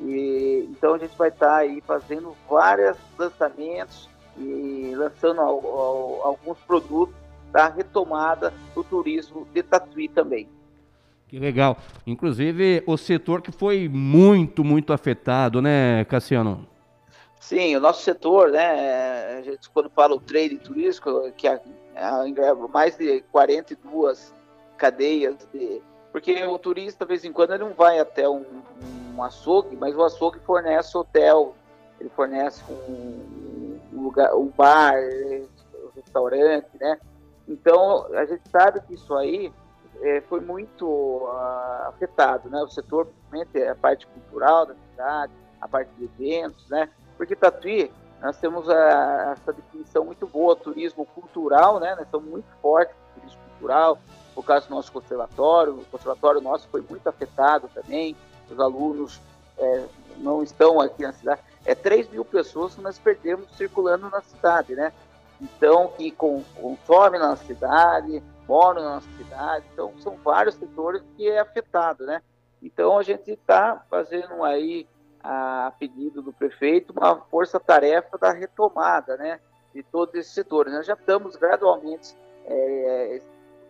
E, 0.00 0.66
então 0.70 0.94
a 0.94 0.98
gente 0.98 1.16
vai 1.16 1.28
estar 1.28 1.56
aí 1.56 1.82
fazendo 1.86 2.34
vários 2.48 2.96
lançamentos 3.18 4.08
e 4.38 4.94
lançando 4.96 5.40
ao, 5.40 5.66
ao, 5.66 6.26
alguns 6.28 6.58
produtos 6.60 7.14
da 7.52 7.68
retomada 7.68 8.52
do 8.74 8.82
turismo 8.84 9.46
de 9.52 9.62
Tatuí 9.62 10.08
também. 10.08 10.48
Que 11.28 11.38
legal. 11.38 11.76
Inclusive, 12.06 12.82
o 12.86 12.96
setor 12.96 13.40
que 13.40 13.52
foi 13.52 13.88
muito, 13.88 14.64
muito 14.64 14.92
afetado, 14.92 15.62
né, 15.62 16.04
Cassiano? 16.06 16.66
Sim, 17.40 17.74
o 17.74 17.80
nosso 17.80 18.02
setor, 18.02 18.50
né, 18.50 19.38
a 19.38 19.40
gente, 19.40 19.70
quando 19.70 19.88
fala 19.88 20.14
o 20.14 20.20
trade 20.20 20.58
turístico, 20.58 21.32
que 21.32 21.48
é, 21.48 21.58
é 21.94 22.54
mais 22.68 22.96
de 22.98 23.22
42 23.32 24.34
cadeias 24.76 25.48
de... 25.52 25.80
Porque 26.12 26.44
o 26.44 26.58
turista, 26.58 27.06
de 27.06 27.08
vez 27.08 27.24
em 27.24 27.32
quando, 27.32 27.54
ele 27.54 27.64
não 27.64 27.72
vai 27.72 27.98
até 27.98 28.28
um, 28.28 28.44
um 29.14 29.22
açougue, 29.22 29.74
mas 29.74 29.96
o 29.96 30.02
açougue 30.02 30.38
fornece 30.40 30.96
hotel, 30.98 31.54
ele 31.98 32.10
fornece 32.10 32.62
um, 32.68 33.78
um 33.94 34.02
lugar, 34.02 34.34
um 34.34 34.48
bar, 34.48 34.96
um 34.96 35.90
restaurante, 35.96 36.68
né? 36.78 36.98
Então, 37.48 38.06
a 38.14 38.26
gente 38.26 38.46
sabe 38.50 38.80
que 38.82 38.94
isso 38.94 39.14
aí 39.14 39.50
é, 40.02 40.20
foi 40.22 40.40
muito 40.40 40.86
uh, 40.86 41.88
afetado, 41.88 42.50
né? 42.50 42.60
O 42.62 42.68
setor, 42.68 43.06
principalmente 43.30 43.66
a 43.66 43.74
parte 43.76 44.06
cultural 44.08 44.66
da 44.66 44.74
cidade, 44.74 45.32
a 45.58 45.66
parte 45.66 45.90
de 45.96 46.04
eventos, 46.04 46.68
né? 46.68 46.90
Porque 47.20 47.36
Tatuí, 47.36 47.92
nós 48.22 48.38
temos 48.38 48.66
a, 48.70 49.32
essa 49.32 49.52
definição 49.52 50.06
muito 50.06 50.26
boa, 50.26 50.56
turismo 50.56 51.04
cultural, 51.04 51.78
né? 51.78 51.94
Nós 51.94 52.08
somos 52.08 52.30
muito 52.30 52.46
fortes 52.62 52.96
turismo 53.14 53.38
cultural, 53.50 53.98
por 54.34 54.42
causa 54.42 54.66
do 54.66 54.74
nosso 54.74 54.90
conservatório, 54.90 55.74
o 55.74 55.84
conservatório 55.84 56.40
nosso 56.40 56.66
foi 56.68 56.80
muito 56.80 57.06
afetado 57.06 57.68
também, 57.74 58.16
os 58.50 58.58
alunos 58.58 59.20
é, 59.58 59.84
não 60.16 60.42
estão 60.42 60.80
aqui 60.80 61.02
na 61.02 61.12
cidade. 61.12 61.42
É 61.66 61.74
3 61.74 62.08
mil 62.08 62.24
pessoas 62.24 62.74
que 62.74 62.80
nós 62.80 62.98
perdemos 62.98 63.50
circulando 63.54 64.08
na 64.08 64.22
cidade, 64.22 64.74
né? 64.74 64.90
Então, 65.38 65.88
que 65.88 66.10
consomem 66.10 67.20
na 67.20 67.36
cidade, 67.36 68.22
moram 68.48 68.82
na 68.82 69.02
cidade. 69.18 69.66
Então, 69.74 69.92
são 70.00 70.16
vários 70.24 70.54
setores 70.54 71.02
que 71.18 71.28
é 71.28 71.38
afetado, 71.38 72.06
né? 72.06 72.22
Então, 72.62 72.96
a 72.96 73.02
gente 73.02 73.30
está 73.30 73.84
fazendo 73.90 74.42
aí, 74.42 74.88
a 75.22 75.72
pedido 75.78 76.22
do 76.22 76.32
prefeito, 76.32 76.92
uma 76.92 77.16
força-tarefa 77.16 78.16
da 78.18 78.32
retomada, 78.32 79.16
né? 79.16 79.40
De 79.74 79.82
todos 79.82 80.14
esses 80.14 80.32
setores. 80.32 80.72
Nós 80.72 80.86
já 80.86 80.94
estamos 80.94 81.36
gradualmente, 81.36 82.16
é, 82.46 83.20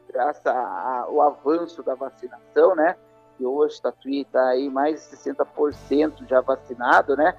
graças 0.08 0.46
ao 0.46 1.20
avanço 1.20 1.82
da 1.82 1.94
vacinação, 1.94 2.74
né? 2.74 2.96
E 3.38 3.44
hoje 3.44 3.80
está 4.06 4.48
aí 4.48 4.68
mais 4.68 5.08
de 5.10 5.16
60% 5.16 6.26
já 6.28 6.40
vacinado, 6.40 7.16
né? 7.16 7.36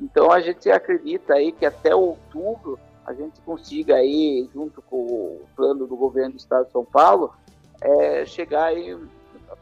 Então, 0.00 0.32
a 0.32 0.40
gente 0.40 0.70
acredita 0.70 1.34
aí 1.34 1.52
que 1.52 1.64
até 1.64 1.94
outubro 1.94 2.78
a 3.04 3.12
gente 3.12 3.40
consiga 3.42 3.96
aí, 3.96 4.48
junto 4.52 4.80
com 4.82 4.96
o 4.96 5.46
plano 5.54 5.86
do 5.86 5.96
governo 5.96 6.32
do 6.32 6.38
estado 6.38 6.66
de 6.66 6.72
São 6.72 6.84
Paulo, 6.84 7.34
é, 7.80 8.24
chegar 8.24 8.66
aí, 8.66 8.96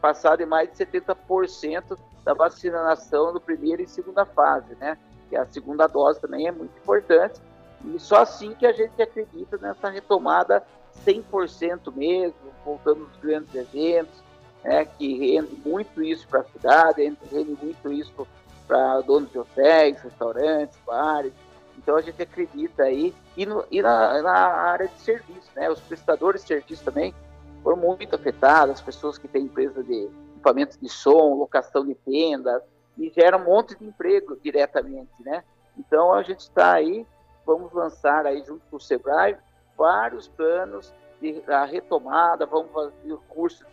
passar 0.00 0.37
de 0.37 0.47
mais 0.47 0.71
de 0.71 0.76
70% 0.76 1.99
da 2.30 2.34
vacinação 2.34 3.32
do 3.32 3.40
primeira 3.40 3.82
e 3.82 3.88
segunda 3.88 4.25
fase, 4.25 4.76
né? 4.76 4.96
Que 5.28 5.37
a 5.37 5.44
segunda 5.46 5.88
dose 5.88 6.20
também 6.20 6.46
é 6.46 6.52
muito 6.52 6.76
importante. 6.78 7.40
E 7.84 7.99
só 7.99 8.22
assim 8.22 8.54
que 8.54 8.66
a 8.66 8.72
gente 8.72 9.00
acredita 9.02 9.58
nessa 9.58 9.88
retomada 9.88 10.62
100% 11.04 11.92
mesmo, 11.94 12.34
voltando 12.64 13.04
aos 13.04 13.16
grandes 13.16 13.52
eventos, 13.54 14.22
né, 14.62 14.84
que 14.84 15.16
rende 15.18 15.56
muito 15.64 16.02
isso 16.02 16.28
para 16.28 16.40
a 16.40 16.44
cidade, 16.44 17.02
rende 17.32 17.58
muito 17.62 17.92
isso 17.92 18.26
para 18.68 19.00
donos 19.00 19.30
de 19.32 19.38
hotéis, 19.38 20.00
restaurantes, 20.02 20.78
bares, 20.87 21.32
então 21.78 21.96
a 21.96 22.02
gente 22.02 22.20
acredita 22.20 22.82
aí, 22.82 23.14
e, 23.37 23.46
no, 23.46 23.64
e 23.70 23.80
na, 23.80 24.20
na, 24.20 24.32
área 24.32 24.87
de 24.87 25.00
serviço, 25.00 25.49
né? 25.56 25.70
Os 25.70 25.80
prestadores 25.80 26.42
de 26.42 26.49
serviço 26.49 26.84
também 26.84 27.14
foram 27.62 27.78
muito 27.78 28.14
afetados, 28.14 28.75
as 28.75 28.80
pessoas 28.82 29.16
que 29.16 29.26
têm 29.26 29.44
empresa 29.44 29.82
de 29.82 30.10
equipamentos 30.40 30.78
de 30.78 30.88
som, 30.88 31.35
locação 31.35 31.85
de 31.85 31.94
tendas, 31.94 32.62
e 32.97 33.11
gera 33.11 33.37
um 33.37 33.44
monte 33.44 33.78
de 33.78 33.85
emprego 33.85 34.37
diretamente, 34.42 35.12
né? 35.20 35.44
Então 35.78 36.12
a 36.12 36.23
gente 36.23 36.40
está 36.40 36.73
aí, 36.73 37.06
vamos 37.47 37.73
lançar 37.73 38.26
aí 38.26 38.42
junto 38.44 38.62
com 38.70 38.76
o 38.76 38.80
Sebrae 38.80 39.37
vários 39.76 40.28
planos 40.28 40.92
de 41.20 41.42
a 41.47 41.64
retomada, 41.64 42.47
vamos 42.47 42.73
fazer 42.73 43.16
cursos 43.28 43.66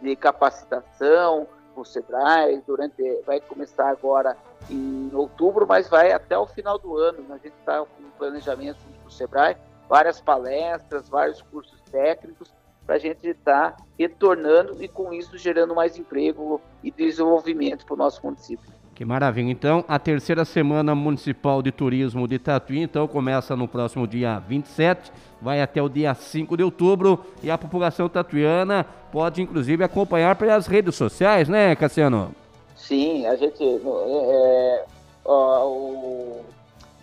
de 0.00 0.14
capacitação, 0.16 1.46
o 1.74 1.84
Sebrae, 1.84 2.62
durante, 2.66 3.02
vai 3.26 3.40
começar 3.40 3.88
agora 3.88 4.36
em 4.68 5.10
outubro, 5.14 5.66
mas 5.66 5.88
vai 5.88 6.12
até 6.12 6.36
o 6.36 6.46
final 6.46 6.78
do 6.78 6.96
ano. 6.96 7.24
A 7.30 7.38
gente 7.38 7.54
está 7.58 7.78
com 7.78 8.02
um 8.02 8.10
planejamento 8.18 8.78
junto 8.80 9.00
com 9.00 9.08
o 9.08 9.10
Sebrae, 9.10 9.56
várias 9.88 10.20
palestras, 10.20 11.08
vários 11.08 11.40
cursos 11.42 11.80
técnicos, 11.90 12.52
para 12.90 12.96
a 12.96 12.98
gente 12.98 13.24
estar 13.24 13.70
tá 13.70 13.84
retornando 13.96 14.82
e 14.82 14.88
com 14.88 15.12
isso 15.12 15.38
gerando 15.38 15.72
mais 15.76 15.96
emprego 15.96 16.60
e 16.82 16.90
desenvolvimento 16.90 17.86
para 17.86 17.94
o 17.94 17.96
nosso 17.96 18.20
município. 18.20 18.68
Que 18.96 19.04
maravilha. 19.04 19.48
Então, 19.48 19.84
a 19.86 19.96
terceira 19.96 20.44
semana 20.44 20.92
municipal 20.92 21.62
de 21.62 21.70
turismo 21.70 22.26
de 22.26 22.36
Tatuí, 22.36 22.80
então, 22.80 23.06
começa 23.06 23.54
no 23.54 23.68
próximo 23.68 24.08
dia 24.08 24.40
27, 24.40 25.12
vai 25.40 25.62
até 25.62 25.80
o 25.80 25.88
dia 25.88 26.12
5 26.16 26.56
de 26.56 26.64
outubro 26.64 27.24
e 27.44 27.48
a 27.48 27.56
população 27.56 28.08
tatuiana 28.08 28.84
pode, 29.12 29.40
inclusive, 29.40 29.84
acompanhar 29.84 30.34
pelas 30.34 30.66
redes 30.66 30.96
sociais, 30.96 31.48
né, 31.48 31.76
Cassiano? 31.76 32.34
Sim, 32.74 33.24
a 33.24 33.36
gente. 33.36 33.62
É, 33.62 34.84
ó, 35.24 35.64
o, 35.68 36.44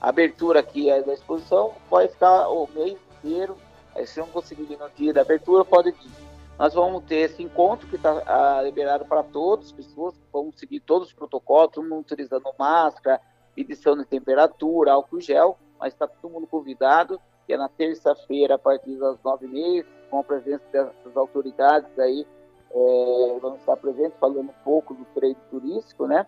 a 0.02 0.10
abertura 0.10 0.60
aqui 0.60 0.90
é 0.90 1.02
da 1.02 1.14
exposição 1.14 1.72
vai 1.90 2.10
ficar 2.10 2.50
o 2.50 2.68
mês 2.76 2.98
inteiro. 3.24 3.56
Se 4.06 4.20
não 4.20 4.28
conseguir 4.28 4.64
vir 4.64 4.78
no 4.78 4.90
dia 4.90 5.14
da 5.14 5.22
abertura, 5.22 5.66
pode 5.66 5.90
ir 5.90 6.28
nós 6.58 6.74
vamos 6.74 7.04
ter 7.04 7.18
esse 7.18 7.44
encontro 7.44 7.88
que 7.88 7.98
está 7.98 8.24
ah, 8.26 8.62
liberado 8.64 9.06
para 9.06 9.22
todas 9.22 9.68
as 9.68 9.72
pessoas, 9.72 10.16
vamos 10.34 10.58
seguir 10.58 10.80
todos 10.80 11.10
os 11.10 11.14
protocolos, 11.14 11.74
todo 11.74 11.88
mundo 11.88 12.02
utilizando 12.02 12.52
máscara, 12.58 13.22
medição 13.56 13.96
de 13.96 14.06
temperatura, 14.06 14.94
álcool 14.94 15.22
gel, 15.22 15.58
mas 15.80 15.94
está 15.94 16.08
todo 16.08 16.32
mundo 16.32 16.48
convidado, 16.48 17.22
que 17.46 17.54
é 17.54 17.58
na 17.58 17.70
terça-feira, 17.70 18.56
a 18.56 18.58
partir 18.58 18.96
das 18.98 19.22
nove 19.24 19.46
e 19.46 19.50
meia, 19.50 19.86
com 20.10 20.20
a 20.20 20.24
presença 20.24 20.64
dessas 20.72 21.16
autoridades 21.16 21.98
aí, 22.00 22.26
é, 22.72 23.40
vamos 23.40 23.60
estar 23.60 23.78
presentes 23.78 24.18
falando 24.20 24.50
um 24.50 24.64
pouco 24.64 24.96
do 24.96 25.06
trade 25.14 25.38
turístico, 25.52 26.08
né? 26.08 26.26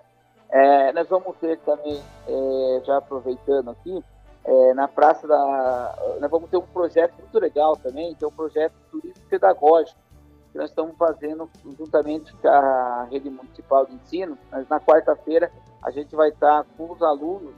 É, 0.51 0.93
nós 0.93 1.07
vamos 1.09 1.35
ter 1.37 1.57
também, 1.59 2.01
é, 2.27 2.81
já 2.85 2.97
aproveitando 2.97 3.71
aqui, 3.71 4.03
é, 4.45 4.73
na 4.73 4.87
Praça 4.87 5.27
da... 5.27 5.95
Nós 6.19 6.31
vamos 6.31 6.49
ter 6.49 6.57
um 6.57 6.61
projeto 6.61 7.13
muito 7.19 7.39
legal 7.39 7.75
também, 7.77 8.15
que 8.15 8.23
é 8.23 8.27
um 8.27 8.31
projeto 8.31 8.73
turismo 8.91 9.23
pedagógico, 9.29 9.99
que 10.51 10.57
nós 10.57 10.69
estamos 10.69 10.95
fazendo 10.97 11.49
juntamente 11.77 12.33
com 12.33 12.47
a 12.47 13.07
rede 13.11 13.29
municipal 13.29 13.85
de 13.85 13.93
ensino. 13.93 14.37
Mas 14.51 14.67
na 14.67 14.79
quarta-feira 14.79 15.51
a 15.83 15.91
gente 15.91 16.15
vai 16.15 16.29
estar 16.29 16.65
com 16.77 16.91
os 16.91 17.01
alunos 17.01 17.53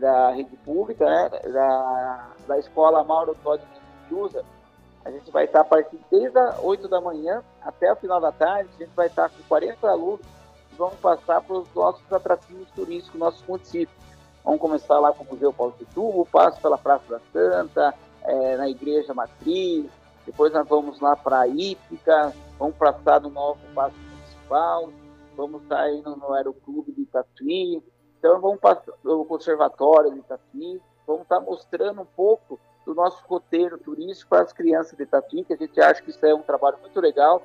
da 0.00 0.30
rede 0.30 0.56
pública, 0.58 1.04
né, 1.04 1.30
da, 1.52 2.30
da 2.48 2.58
escola 2.58 3.04
Mauro 3.04 3.36
Código 3.42 3.68
de 4.08 4.14
Usa. 4.14 4.44
A 5.04 5.10
gente 5.10 5.30
vai 5.30 5.44
estar 5.44 5.60
a 5.60 5.64
partir 5.64 5.98
desde 6.10 6.38
as 6.38 6.58
8 6.62 6.88
da 6.88 7.00
manhã 7.00 7.42
até 7.62 7.92
o 7.92 7.96
final 7.96 8.20
da 8.20 8.32
tarde. 8.32 8.70
A 8.74 8.84
gente 8.84 8.94
vai 8.96 9.06
estar 9.06 9.28
com 9.28 9.42
40 9.46 9.88
alunos 9.88 10.26
e 10.72 10.76
vamos 10.76 10.94
passar 10.96 11.42
para 11.42 11.56
os 11.56 11.72
nossos 11.74 12.10
atrativos 12.12 12.68
turísticos, 12.70 13.20
nossos 13.20 13.46
municípios. 13.46 14.13
Vamos 14.44 14.60
começar 14.60 15.00
lá 15.00 15.10
com 15.10 15.24
o 15.24 15.26
Museu 15.26 15.54
Paulo 15.54 15.74
de 15.78 15.86
Tubo, 15.86 16.26
passo 16.26 16.60
pela 16.60 16.76
Praça 16.76 17.04
da 17.08 17.20
Santa, 17.32 17.94
é, 18.22 18.56
na 18.58 18.68
Igreja 18.68 19.14
Matriz, 19.14 19.90
depois 20.26 20.52
nós 20.52 20.68
vamos 20.68 21.00
lá 21.00 21.16
para 21.16 21.40
a 21.40 21.48
Ípica, 21.48 22.30
vamos 22.58 22.76
passar 22.76 23.22
no 23.22 23.30
novo 23.30 23.58
Passo 23.74 23.96
Municipal, 23.96 24.90
vamos 25.34 25.62
estar 25.62 25.90
indo 25.90 26.14
no 26.14 26.34
Aeroclube 26.34 26.92
de 26.92 27.06
Tatuí, 27.06 27.82
então 28.18 28.38
vamos 28.38 28.60
passar 28.60 28.92
no 29.02 29.24
Conservatório 29.24 30.12
de 30.12 30.20
Tatuí, 30.20 30.78
vamos 31.06 31.22
estar 31.22 31.40
mostrando 31.40 32.02
um 32.02 32.06
pouco 32.06 32.60
do 32.84 32.94
nosso 32.94 33.24
roteiro 33.26 33.78
turístico 33.78 34.28
para 34.28 34.42
as 34.42 34.52
crianças 34.52 34.94
de 34.94 35.06
Tatuí, 35.06 35.42
que 35.42 35.54
a 35.54 35.56
gente 35.56 35.80
acha 35.80 36.02
que 36.02 36.10
isso 36.10 36.24
é 36.24 36.34
um 36.34 36.42
trabalho 36.42 36.76
muito 36.82 37.00
legal, 37.00 37.42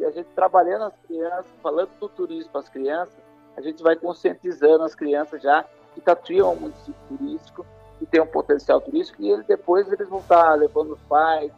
e 0.00 0.04
a 0.04 0.10
gente 0.10 0.28
trabalhando 0.34 0.86
as 0.86 0.96
crianças, 1.06 1.46
falando 1.62 1.90
do 2.00 2.08
turismo 2.08 2.50
para 2.50 2.60
as 2.60 2.68
crianças, 2.68 3.16
a 3.56 3.60
gente 3.60 3.80
vai 3.84 3.94
conscientizando 3.94 4.82
as 4.82 4.96
crianças 4.96 5.40
já 5.40 5.64
que 5.94 6.00
Tatuí 6.00 6.38
é 6.38 6.44
um 6.44 6.56
município 6.56 6.94
turístico, 7.08 7.66
que 7.98 8.06
tem 8.06 8.20
um 8.20 8.26
potencial 8.26 8.80
turístico, 8.80 9.22
e 9.22 9.42
depois 9.44 9.90
eles 9.92 10.08
vão 10.08 10.20
estar 10.20 10.54
levando 10.54 10.92
os 10.92 11.00
pais, 11.02 11.52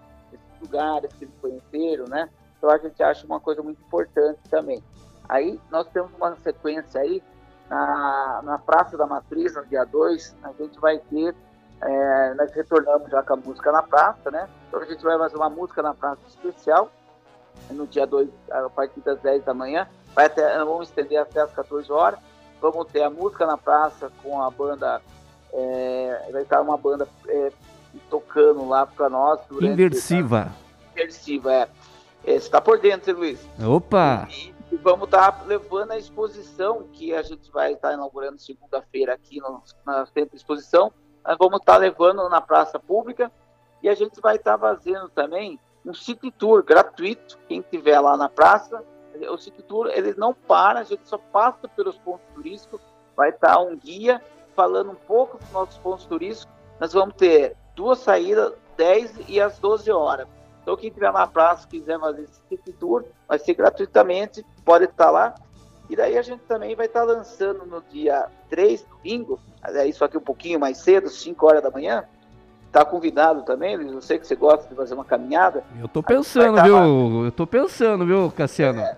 lugares 0.62 1.12
que 1.14 1.24
eles 1.24 1.34
conheceram, 1.40 2.06
né? 2.06 2.28
Então 2.56 2.70
a 2.70 2.78
gente 2.78 3.02
acha 3.02 3.26
uma 3.26 3.40
coisa 3.40 3.62
muito 3.62 3.80
importante 3.82 4.38
também. 4.48 4.82
Aí 5.28 5.60
nós 5.70 5.86
temos 5.88 6.12
uma 6.14 6.36
sequência 6.36 7.00
aí 7.00 7.22
na, 7.68 8.40
na 8.44 8.58
Praça 8.58 8.96
da 8.96 9.06
Matriz, 9.06 9.54
no 9.54 9.64
dia 9.66 9.84
2, 9.84 10.36
a 10.42 10.52
gente 10.52 10.78
vai 10.78 10.98
ter, 10.98 11.34
é, 11.80 12.34
nós 12.34 12.52
retornamos 12.52 13.10
já 13.10 13.22
com 13.22 13.32
a 13.32 13.36
música 13.36 13.72
na 13.72 13.82
praça, 13.82 14.30
né? 14.30 14.48
Então 14.68 14.80
a 14.80 14.84
gente 14.84 15.02
vai 15.02 15.18
fazer 15.18 15.36
uma 15.36 15.50
música 15.50 15.82
na 15.82 15.94
praça 15.94 16.20
especial, 16.28 16.90
no 17.70 17.86
dia 17.86 18.06
2, 18.06 18.28
a 18.50 18.68
partir 18.70 19.00
das 19.00 19.18
10 19.20 19.44
da 19.44 19.54
manhã, 19.54 19.88
vai 20.14 20.26
até, 20.26 20.56
vamos 20.58 20.88
estender 20.88 21.18
até 21.18 21.40
as 21.40 21.52
14 21.52 21.90
horas, 21.90 22.18
vamos 22.62 22.86
ter 22.86 23.02
a 23.02 23.10
música 23.10 23.44
na 23.44 23.58
praça 23.58 24.10
com 24.22 24.40
a 24.40 24.48
banda, 24.48 25.02
é, 25.52 26.28
vai 26.32 26.42
estar 26.42 26.60
uma 26.60 26.76
banda 26.76 27.08
é, 27.26 27.52
tocando 28.08 28.68
lá 28.68 28.86
para 28.86 29.10
nós. 29.10 29.40
Inversiva. 29.60 30.52
imersiva, 30.94 31.52
é. 31.52 31.62
é 31.62 31.68
você 32.24 32.36
está 32.36 32.60
por 32.60 32.78
dentro, 32.78 33.18
Luiz. 33.18 33.44
Opa! 33.60 34.28
E, 34.30 34.54
e 34.70 34.76
vamos 34.76 35.06
estar 35.06 35.32
tá 35.32 35.44
levando 35.44 35.90
a 35.90 35.98
exposição 35.98 36.84
que 36.92 37.12
a 37.12 37.22
gente 37.22 37.50
vai 37.50 37.72
estar 37.72 37.88
tá 37.88 37.94
inaugurando 37.94 38.40
segunda-feira 38.40 39.12
aqui 39.12 39.40
no, 39.40 39.60
na 39.84 40.06
centro 40.06 40.30
de 40.30 40.36
exposição. 40.36 40.92
Nós 41.26 41.36
vamos 41.36 41.58
estar 41.58 41.74
tá 41.74 41.78
levando 41.78 42.28
na 42.28 42.40
praça 42.40 42.78
pública 42.78 43.30
e 43.82 43.88
a 43.88 43.94
gente 43.94 44.20
vai 44.20 44.36
estar 44.36 44.56
tá 44.56 44.58
fazendo 44.58 45.08
também 45.08 45.58
um 45.84 45.92
city 45.92 46.30
tour 46.30 46.62
gratuito. 46.62 47.36
Quem 47.48 47.58
estiver 47.58 47.98
lá 47.98 48.16
na 48.16 48.28
praça, 48.28 48.84
o 49.28 49.36
city 49.38 49.62
tour 49.62 49.88
ele 49.88 50.14
não 50.16 50.34
para, 50.34 50.80
a 50.80 50.84
gente 50.84 51.08
só 51.08 51.18
passa 51.18 51.68
pelos 51.68 51.98
pontos 51.98 52.26
turísticos. 52.34 52.80
Vai 53.16 53.30
estar 53.30 53.58
um 53.60 53.76
guia 53.76 54.20
falando 54.54 54.90
um 54.90 54.94
pouco 54.94 55.38
dos 55.38 55.50
nossos 55.52 55.78
pontos 55.78 56.04
turísticos. 56.06 56.54
Nós 56.80 56.92
vamos 56.92 57.14
ter 57.14 57.56
duas 57.74 57.98
saídas, 57.98 58.52
10 58.76 59.28
e 59.28 59.40
às 59.40 59.58
12 59.58 59.90
horas. 59.90 60.26
Então, 60.62 60.76
quem 60.76 60.88
estiver 60.88 61.12
na 61.12 61.26
praça, 61.26 61.66
quiser 61.66 61.98
fazer 61.98 62.22
esse 62.22 62.40
city 62.48 62.72
tour, 62.72 63.04
vai 63.26 63.38
ser 63.38 63.54
gratuitamente, 63.54 64.44
pode 64.64 64.84
estar 64.84 65.10
lá. 65.10 65.34
E 65.90 65.96
daí 65.96 66.16
a 66.16 66.22
gente 66.22 66.42
também 66.44 66.74
vai 66.74 66.86
estar 66.86 67.02
lançando 67.02 67.66
no 67.66 67.82
dia 67.90 68.28
3, 68.48 68.84
domingo, 68.84 69.38
isso 69.86 70.04
aqui 70.04 70.16
um 70.16 70.22
pouquinho 70.22 70.60
mais 70.60 70.78
cedo, 70.78 71.08
5 71.08 71.46
horas 71.46 71.62
da 71.62 71.70
manhã, 71.70 72.06
Tá 72.72 72.86
convidado 72.86 73.42
também, 73.42 73.76
Luiz? 73.76 73.92
Eu 73.92 74.00
sei 74.00 74.18
que 74.18 74.26
você 74.26 74.34
gosta 74.34 74.66
de 74.66 74.74
fazer 74.74 74.94
uma 74.94 75.04
caminhada. 75.04 75.62
Eu 75.78 75.86
tô 75.86 76.02
pensando, 76.02 76.62
viu? 76.62 76.74
Lá. 76.74 77.26
Eu 77.26 77.30
tô 77.30 77.46
pensando, 77.46 78.06
viu, 78.06 78.32
Cassiano? 78.34 78.80
É. 78.80 78.96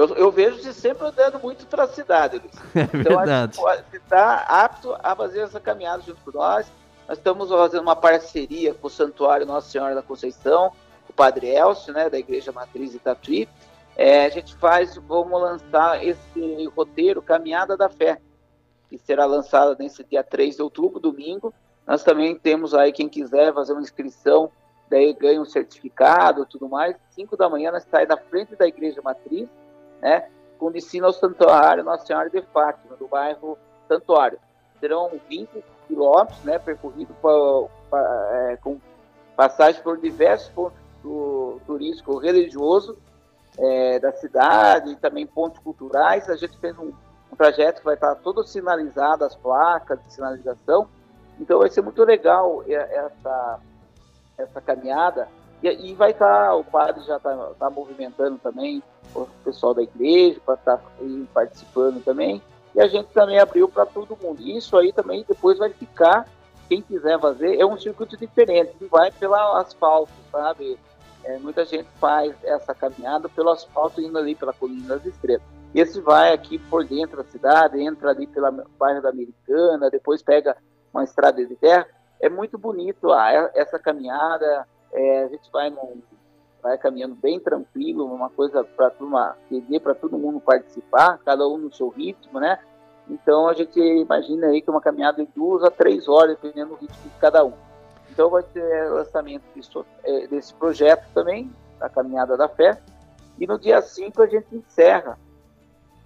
Eu, 0.00 0.14
eu, 0.16 0.32
vejo 0.32 0.62
você 0.62 0.72
sempre 0.72 1.06
andando 1.06 1.38
muito 1.40 1.66
para 1.66 1.84
a 1.84 1.88
cidade, 1.88 2.38
Luiz. 2.38 2.54
É 2.74 2.82
então, 2.82 3.18
verdade. 3.18 3.58
Então, 3.58 3.84
você 3.90 3.96
está 3.96 4.36
apto 4.48 4.96
a 5.02 5.14
fazer 5.14 5.40
essa 5.40 5.60
caminhada 5.60 6.02
junto 6.02 6.20
com 6.22 6.38
nós. 6.38 6.66
Nós 7.06 7.18
estamos 7.18 7.50
fazendo 7.50 7.82
uma 7.82 7.96
parceria 7.96 8.72
com 8.72 8.86
o 8.86 8.90
Santuário 8.90 9.44
Nossa 9.44 9.68
Senhora 9.68 9.94
da 9.94 10.02
Conceição, 10.02 10.72
o 11.08 11.12
Padre 11.12 11.48
Elcio, 11.48 11.92
né, 11.92 12.08
da 12.08 12.18
Igreja 12.18 12.50
Matriz 12.50 12.94
Itatuí. 12.94 13.48
É, 13.96 14.24
a 14.24 14.28
gente 14.30 14.54
faz, 14.54 14.96
vamos 14.96 15.38
lançar 15.38 16.02
esse 16.02 16.66
roteiro 16.74 17.20
Caminhada 17.20 17.76
da 17.76 17.88
Fé, 17.88 18.18
que 18.88 18.96
será 18.96 19.26
lançado 19.26 19.76
nesse 19.78 20.02
dia 20.04 20.24
3 20.24 20.56
de 20.56 20.62
outubro, 20.62 20.98
domingo, 20.98 21.52
nós 21.86 22.04
também 22.04 22.36
temos 22.36 22.72
aí, 22.72 22.92
quem 22.92 23.08
quiser 23.08 23.52
fazer 23.52 23.72
uma 23.72 23.82
inscrição, 23.82 24.50
daí 24.88 25.12
ganha 25.12 25.40
um 25.40 25.44
certificado 25.44 26.46
tudo 26.46 26.68
mais. 26.68 26.96
5 27.10 27.36
da 27.36 27.48
manhã 27.48 27.72
nós 27.72 27.84
saímos 27.84 28.08
da 28.08 28.16
frente 28.16 28.54
da 28.54 28.66
Igreja 28.66 29.02
Matriz, 29.02 29.48
né? 30.00 30.28
Com 30.58 30.70
destino 30.70 31.06
ao 31.06 31.12
Santuário 31.12 31.84
Nossa 31.84 32.06
Senhora 32.06 32.28
de 32.28 32.42
Fátima, 32.42 32.96
do 32.96 33.08
bairro 33.08 33.58
Santuário. 33.88 34.38
Serão 34.78 35.10
20 35.28 35.64
quilômetros, 35.86 36.42
né? 36.44 36.58
Percorrido 36.58 37.14
é, 37.92 38.58
com 38.62 38.78
passagem 39.36 39.82
por 39.82 39.98
diversos 39.98 40.48
pontos 40.50 40.78
do, 41.02 41.60
turístico 41.66 42.18
religioso 42.18 42.98
é, 43.58 43.98
da 43.98 44.12
cidade, 44.12 44.92
e 44.92 44.96
também 44.96 45.26
pontos 45.26 45.58
culturais. 45.60 46.28
A 46.28 46.36
gente 46.36 46.56
fez 46.58 46.78
um, 46.78 46.92
um 47.32 47.36
trajeto 47.36 47.80
que 47.80 47.84
vai 47.84 47.94
estar 47.94 48.14
todo 48.16 48.44
sinalizado, 48.44 49.24
as 49.24 49.34
placas 49.34 49.98
de 50.04 50.12
sinalização, 50.12 50.88
então 51.38 51.58
vai 51.58 51.70
ser 51.70 51.80
muito 51.80 52.04
legal 52.04 52.62
essa, 52.68 53.60
essa 54.36 54.60
caminhada. 54.60 55.28
E, 55.62 55.90
e 55.90 55.94
vai 55.94 56.10
estar, 56.10 56.48
tá, 56.48 56.54
o 56.54 56.64
padre 56.64 57.02
já 57.04 57.16
está 57.16 57.34
tá 57.58 57.70
movimentando 57.70 58.38
também 58.38 58.82
o 59.14 59.26
pessoal 59.44 59.74
da 59.74 59.82
igreja 59.82 60.40
para 60.44 60.54
estar 60.54 60.76
tá 60.78 60.84
participando 61.34 62.02
também. 62.04 62.42
E 62.74 62.80
a 62.80 62.86
gente 62.86 63.08
também 63.08 63.38
abriu 63.38 63.68
para 63.68 63.84
todo 63.86 64.16
mundo. 64.20 64.40
Isso 64.40 64.76
aí 64.76 64.92
também 64.92 65.24
depois 65.28 65.58
vai 65.58 65.70
ficar, 65.70 66.26
quem 66.68 66.80
quiser 66.80 67.18
fazer, 67.18 67.58
é 67.58 67.66
um 67.66 67.78
circuito 67.78 68.16
diferente, 68.16 68.74
que 68.78 68.84
vai 68.86 69.10
pela 69.10 69.60
asfalto, 69.60 70.12
sabe? 70.30 70.78
É, 71.24 71.36
muita 71.38 71.64
gente 71.64 71.88
faz 71.98 72.34
essa 72.44 72.74
caminhada 72.74 73.28
pelo 73.28 73.50
asfalto 73.50 74.00
indo 74.00 74.16
ali 74.16 74.34
pela 74.34 74.52
Colina 74.52 74.96
das 74.96 75.04
Estrelas. 75.04 75.42
Esse 75.74 76.00
vai 76.00 76.32
aqui 76.32 76.58
por 76.58 76.84
dentro 76.84 77.18
da 77.18 77.30
cidade, 77.30 77.80
entra 77.80 78.10
ali 78.10 78.26
pela 78.26 78.50
bairro 78.50 79.02
da 79.02 79.10
Americana, 79.10 79.90
depois 79.90 80.22
pega 80.22 80.56
uma 80.92 81.04
estrada 81.04 81.44
de 81.44 81.54
terra, 81.56 81.86
é 82.20 82.28
muito 82.28 82.58
bonito 82.58 83.12
ah, 83.12 83.32
é, 83.32 83.52
essa 83.54 83.78
caminhada, 83.78 84.66
é, 84.92 85.24
a 85.24 85.28
gente 85.28 85.50
vai, 85.52 85.70
num, 85.70 86.00
vai 86.62 86.76
caminhando 86.78 87.14
bem 87.14 87.38
tranquilo, 87.40 88.04
uma 88.04 88.30
coisa 88.30 88.64
para 88.64 88.90
turma, 88.90 89.36
para 89.82 89.94
todo 89.94 90.18
mundo 90.18 90.40
participar, 90.40 91.18
cada 91.24 91.46
um 91.46 91.58
no 91.58 91.72
seu 91.72 91.88
ritmo, 91.88 92.40
né? 92.40 92.58
Então 93.08 93.48
a 93.48 93.54
gente 93.54 93.78
imagina 93.78 94.48
aí 94.48 94.62
que 94.62 94.70
é 94.70 94.72
uma 94.72 94.80
caminhada 94.80 95.24
de 95.24 95.30
duas 95.34 95.64
a 95.64 95.70
três 95.70 96.08
horas, 96.08 96.36
dependendo 96.40 96.70
do 96.70 96.76
ritmo 96.76 97.10
de 97.10 97.18
cada 97.18 97.44
um. 97.44 97.52
Então 98.10 98.30
vai 98.30 98.42
ter 98.42 98.88
lançamento 98.90 99.42
é, 100.04 100.26
desse 100.26 100.54
projeto 100.54 101.06
também, 101.14 101.50
a 101.80 101.88
Caminhada 101.88 102.36
da 102.36 102.48
Fé. 102.48 102.80
E 103.38 103.46
no 103.46 103.58
dia 103.58 103.80
5 103.80 104.22
a 104.22 104.26
gente 104.26 104.54
encerra 104.54 105.18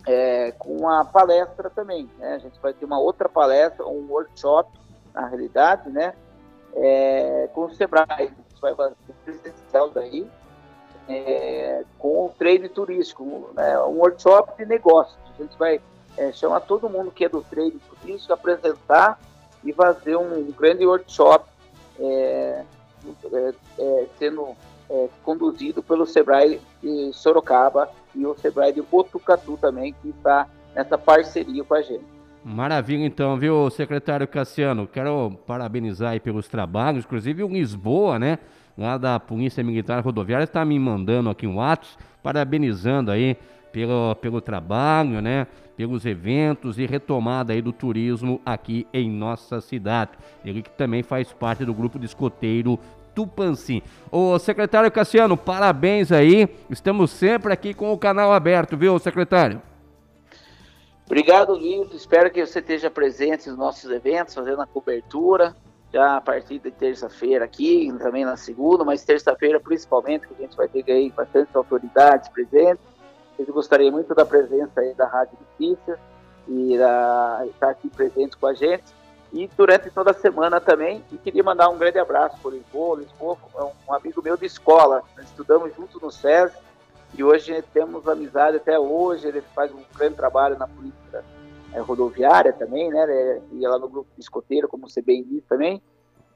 é, 0.07 0.53
com 0.53 0.77
uma 0.77 1.05
palestra 1.05 1.68
também. 1.70 2.09
Né? 2.18 2.35
A 2.35 2.38
gente 2.38 2.59
vai 2.61 2.73
ter 2.73 2.85
uma 2.85 2.99
outra 2.99 3.29
palestra, 3.29 3.87
um 3.87 4.07
workshop, 4.09 4.70
na 5.14 5.27
realidade, 5.29 5.88
né? 5.90 6.14
É, 6.75 7.49
com 7.55 7.66
o 7.66 7.75
Sebrae. 7.75 8.33
Vai 8.64 8.74
fazer 8.74 8.96
presencial 9.27 9.90
daí, 9.90 10.27
é, 11.07 11.85
com 11.98 12.24
o 12.24 12.29
trade 12.31 12.66
turístico, 12.70 13.50
né? 13.53 13.79
um 13.81 13.98
workshop 13.98 14.57
de 14.57 14.64
negócios. 14.64 15.18
A 15.38 15.42
gente 15.42 15.55
vai 15.59 15.83
é, 16.16 16.33
chamar 16.33 16.61
todo 16.61 16.88
mundo 16.88 17.11
que 17.11 17.27
é 17.27 17.29
do 17.29 17.42
trade 17.42 17.79
turístico, 18.00 18.33
apresentar 18.33 19.20
e 19.62 19.70
fazer 19.70 20.16
um, 20.16 20.50
grande 20.53 20.87
workshop 20.87 21.46
é, 22.00 22.64
é, 23.33 23.55
é, 23.79 24.07
sendo 24.18 24.57
conduzido 25.22 25.83
pelo 25.83 26.07
Sebrae 26.07 26.61
de 26.83 27.12
Sorocaba 27.12 27.90
e 28.14 28.24
o 28.27 28.35
Sebrae 28.38 28.72
de 28.72 28.81
Botucatu 28.81 29.59
também, 29.59 29.94
que 30.00 30.09
está 30.09 30.46
nessa 30.74 30.96
parceria 30.96 31.64
com 31.64 31.74
a 31.74 31.83
gente. 31.83 32.13
Maravilha, 32.44 33.07
então, 33.07 33.38
viu, 33.38 33.70
secretário 33.70 34.28
Cassiano? 34.28 34.87
Quero 34.87 35.30
parabenizar 35.46 36.12
aí 36.12 36.20
pelos 36.20 36.46
trabalhos, 36.46 37.07
inclusive 37.07 37.42
o 37.42 37.48
Lisboa, 37.48 38.18
né? 38.18 38.38
Lá 38.76 38.98
da 38.98 39.18
Polícia 39.18 39.64
Militar 39.64 40.04
Rodoviária 40.04 40.44
está 40.44 40.62
me 40.62 40.78
mandando 40.78 41.30
aqui 41.30 41.46
um 41.46 41.59
ato, 41.59 41.88
parabenizando 42.22 43.11
aí 43.11 43.38
pelo, 43.72 44.14
pelo 44.16 44.42
trabalho, 44.42 45.22
né? 45.22 45.46
Pelos 45.74 46.04
eventos 46.04 46.78
e 46.78 46.85
retomada 46.85 47.54
aí 47.54 47.62
do 47.62 47.72
turismo 47.72 48.38
aqui 48.44 48.87
em 48.92 49.11
nossa 49.11 49.62
cidade. 49.62 50.11
Ele 50.44 50.61
que 50.61 50.70
também 50.70 51.02
faz 51.02 51.33
parte 51.33 51.64
do 51.64 51.72
grupo 51.72 51.98
de 51.98 52.04
escoteiro 52.04 52.78
Tupanci. 53.14 53.83
Ô 54.12 54.38
secretário 54.38 54.90
Cassiano, 54.92 55.35
parabéns 55.35 56.12
aí. 56.12 56.46
Estamos 56.68 57.11
sempre 57.11 57.54
aqui 57.54 57.72
com 57.72 57.90
o 57.90 57.96
canal 57.96 58.35
aberto, 58.35 58.76
viu, 58.76 58.98
secretário? 58.98 59.62
Obrigado, 61.06 61.54
Luiz. 61.54 61.92
Espero 61.92 62.30
que 62.30 62.44
você 62.44 62.60
esteja 62.60 62.90
presente 62.90 63.48
nos 63.48 63.58
nossos 63.58 63.90
eventos, 63.90 64.34
fazendo 64.34 64.62
a 64.62 64.66
cobertura. 64.66 65.54
Já 65.92 66.16
a 66.16 66.20
partir 66.20 66.58
de 66.58 66.72
terça-feira 66.72 67.44
aqui, 67.44 67.94
também 67.98 68.24
na 68.24 68.36
segunda, 68.36 68.84
mas 68.84 69.04
terça-feira 69.04 69.60
principalmente, 69.60 70.26
que 70.26 70.34
a 70.34 70.38
gente 70.38 70.56
vai 70.56 70.66
ter 70.66 70.84
aí 70.90 71.10
bastante 71.10 71.56
autoridades 71.56 72.28
presentes. 72.28 72.84
Eu 73.38 73.46
gostaria 73.52 73.92
muito 73.92 74.12
da 74.14 74.24
presença 74.24 74.80
aí 74.80 74.92
da 74.94 75.06
Rádio 75.06 75.38
Notícias 75.40 75.98
e 76.48 76.76
da, 76.76 77.42
estar 77.46 77.70
aqui 77.70 77.88
presente 77.88 78.36
com 78.36 78.46
a 78.46 78.54
gente 78.54 78.84
e 79.34 79.48
durante 79.56 79.90
toda 79.90 80.12
a 80.12 80.14
semana 80.14 80.60
também. 80.60 81.04
E 81.12 81.18
queria 81.18 81.42
mandar 81.42 81.68
um 81.68 81.76
grande 81.76 81.98
abraço 81.98 82.38
para 82.38 82.48
o 82.48 82.54
Lisboa. 82.54 83.00
Lisboa 83.00 83.36
é 83.56 83.90
um 83.90 83.94
amigo 83.94 84.22
meu 84.22 84.36
de 84.36 84.46
escola. 84.46 85.02
Nós 85.16 85.26
estudamos 85.26 85.74
juntos 85.74 86.00
no 86.00 86.10
SES 86.10 86.52
e 87.16 87.22
hoje 87.22 87.62
temos 87.72 88.07
amizade 88.09 88.57
até 88.57 88.79
hoje. 88.79 89.29
Ele 89.29 89.40
faz 89.55 89.72
um 89.72 89.83
grande 89.96 90.16
trabalho 90.16 90.59
na 90.59 90.66
polícia 90.66 91.24
é, 91.72 91.81
rodoviária 91.81 92.53
também, 92.53 92.90
né? 92.90 93.40
E 93.53 93.61
lá 93.66 93.79
no 93.79 93.88
grupo 93.88 94.09
escoteiro, 94.18 94.68
como 94.68 94.88
você 94.88 95.00
bem 95.00 95.22
disse 95.22 95.46
também. 95.48 95.81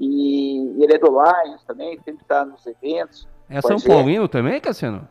E 0.00 0.76
ele 0.82 0.94
é 0.94 0.98
do 0.98 1.08
Lions 1.08 1.64
também, 1.64 1.98
sempre 2.04 2.22
está 2.22 2.44
nos 2.44 2.64
eventos. 2.66 3.26
É 3.50 3.60
São 3.60 3.80
Paulino 3.80 4.28
também, 4.28 4.60
Cassiano? 4.60 5.08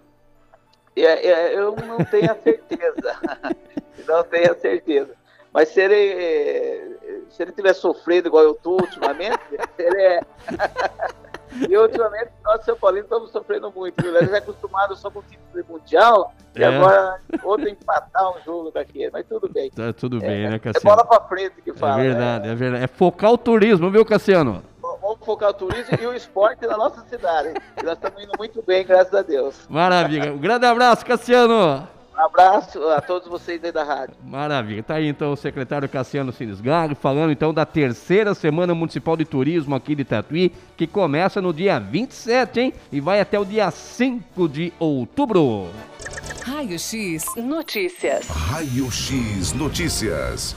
É, 0.95 1.27
é, 1.27 1.58
eu 1.58 1.75
não 1.75 1.97
tenho 2.06 2.32
a 2.32 2.36
certeza. 2.36 3.19
não 4.08 4.23
tenho 4.23 4.51
a 4.51 4.56
certeza. 4.56 5.13
Mas 5.53 5.69
se 5.69 5.82
ele, 5.82 7.25
se 7.30 7.43
ele 7.43 7.51
tiver 7.51 7.73
sofrido 7.73 8.27
igual 8.27 8.43
eu 8.43 8.51
estou 8.51 8.80
ultimamente, 8.80 9.39
ele 9.77 10.01
é. 10.01 10.21
e 11.69 11.77
ultimamente 11.77 12.31
nós, 12.43 12.63
São 12.63 12.75
Paulo, 12.75 12.97
estamos 12.97 13.31
sofrendo 13.31 13.71
muito. 13.71 14.01
Viu? 14.01 14.15
Eles 14.15 14.31
é 14.31 14.37
acostumado 14.37 14.95
só 14.95 15.09
com 15.09 15.19
o 15.19 15.23
título 15.23 15.65
mundial 15.69 16.33
é. 16.55 16.61
e 16.61 16.63
agora 16.63 17.19
outro 17.43 17.69
empatar 17.69 18.29
um 18.31 18.41
jogo 18.43 18.71
daqui. 18.71 19.09
Mas 19.11 19.25
tudo 19.27 19.49
bem. 19.49 19.69
Tá 19.71 19.93
tudo 19.93 20.19
bem, 20.19 20.45
é, 20.45 20.49
né, 20.51 20.59
Cassiano? 20.59 20.93
É 20.93 20.95
bola 20.95 21.05
pra 21.05 21.27
frente 21.27 21.61
que 21.61 21.73
fala. 21.73 21.99
É 21.99 22.03
verdade, 22.03 22.47
é, 22.47 22.51
é 22.51 22.55
verdade. 22.55 22.83
É 22.83 22.87
focar 22.87 23.31
o 23.31 23.37
turismo, 23.37 23.89
viu, 23.89 24.05
Cassiano? 24.05 24.63
Vamos 24.81 25.25
focar 25.25 25.49
o 25.49 25.53
turismo 25.53 25.97
e 26.01 26.05
o 26.05 26.13
esporte 26.13 26.65
na 26.65 26.77
nossa 26.77 27.01
cidade. 27.07 27.53
Nós 27.83 27.93
estamos 27.93 28.21
indo 28.21 28.31
muito 28.37 28.61
bem, 28.61 28.85
graças 28.85 29.13
a 29.13 29.21
Deus. 29.21 29.67
Maravilha. 29.69 30.33
Um 30.33 30.37
grande 30.37 30.65
abraço, 30.65 31.05
Cassiano. 31.05 31.87
Um 32.17 32.25
abraço 32.25 32.84
a 32.89 32.99
todos 32.99 33.27
vocês 33.27 33.63
aí 33.63 33.71
da 33.71 33.84
rádio. 33.84 34.15
Maravilha. 34.23 34.82
Tá 34.82 34.95
aí 34.95 35.08
então 35.08 35.32
o 35.32 35.38
secretário 35.38 35.88
Cassiano 35.88 36.34
Sinisgalho 36.34 36.95
falando 36.95 37.32
então 37.32 37.53
da 37.53 37.63
terceira 37.63 38.34
Semana 38.34 38.73
Municipal 38.73 39.15
de 39.15 39.23
Turismo 39.23 39.75
aqui 39.75 39.93
de 39.93 40.03
Tatuí, 40.03 40.51
que 40.75 40.88
começa 40.88 41.39
no 41.39 41.53
dia 41.53 41.77
27, 41.77 42.60
hein? 42.60 42.73
E 42.91 42.99
vai 42.99 43.19
até 43.19 43.39
o 43.39 43.45
dia 43.45 43.69
5 43.69 44.49
de 44.49 44.73
outubro. 44.80 45.67
Raio 46.43 46.80
X 46.80 47.23
Notícias. 47.36 48.27
Raio 48.27 48.91
X 48.91 49.53
Notícias. 49.53 50.56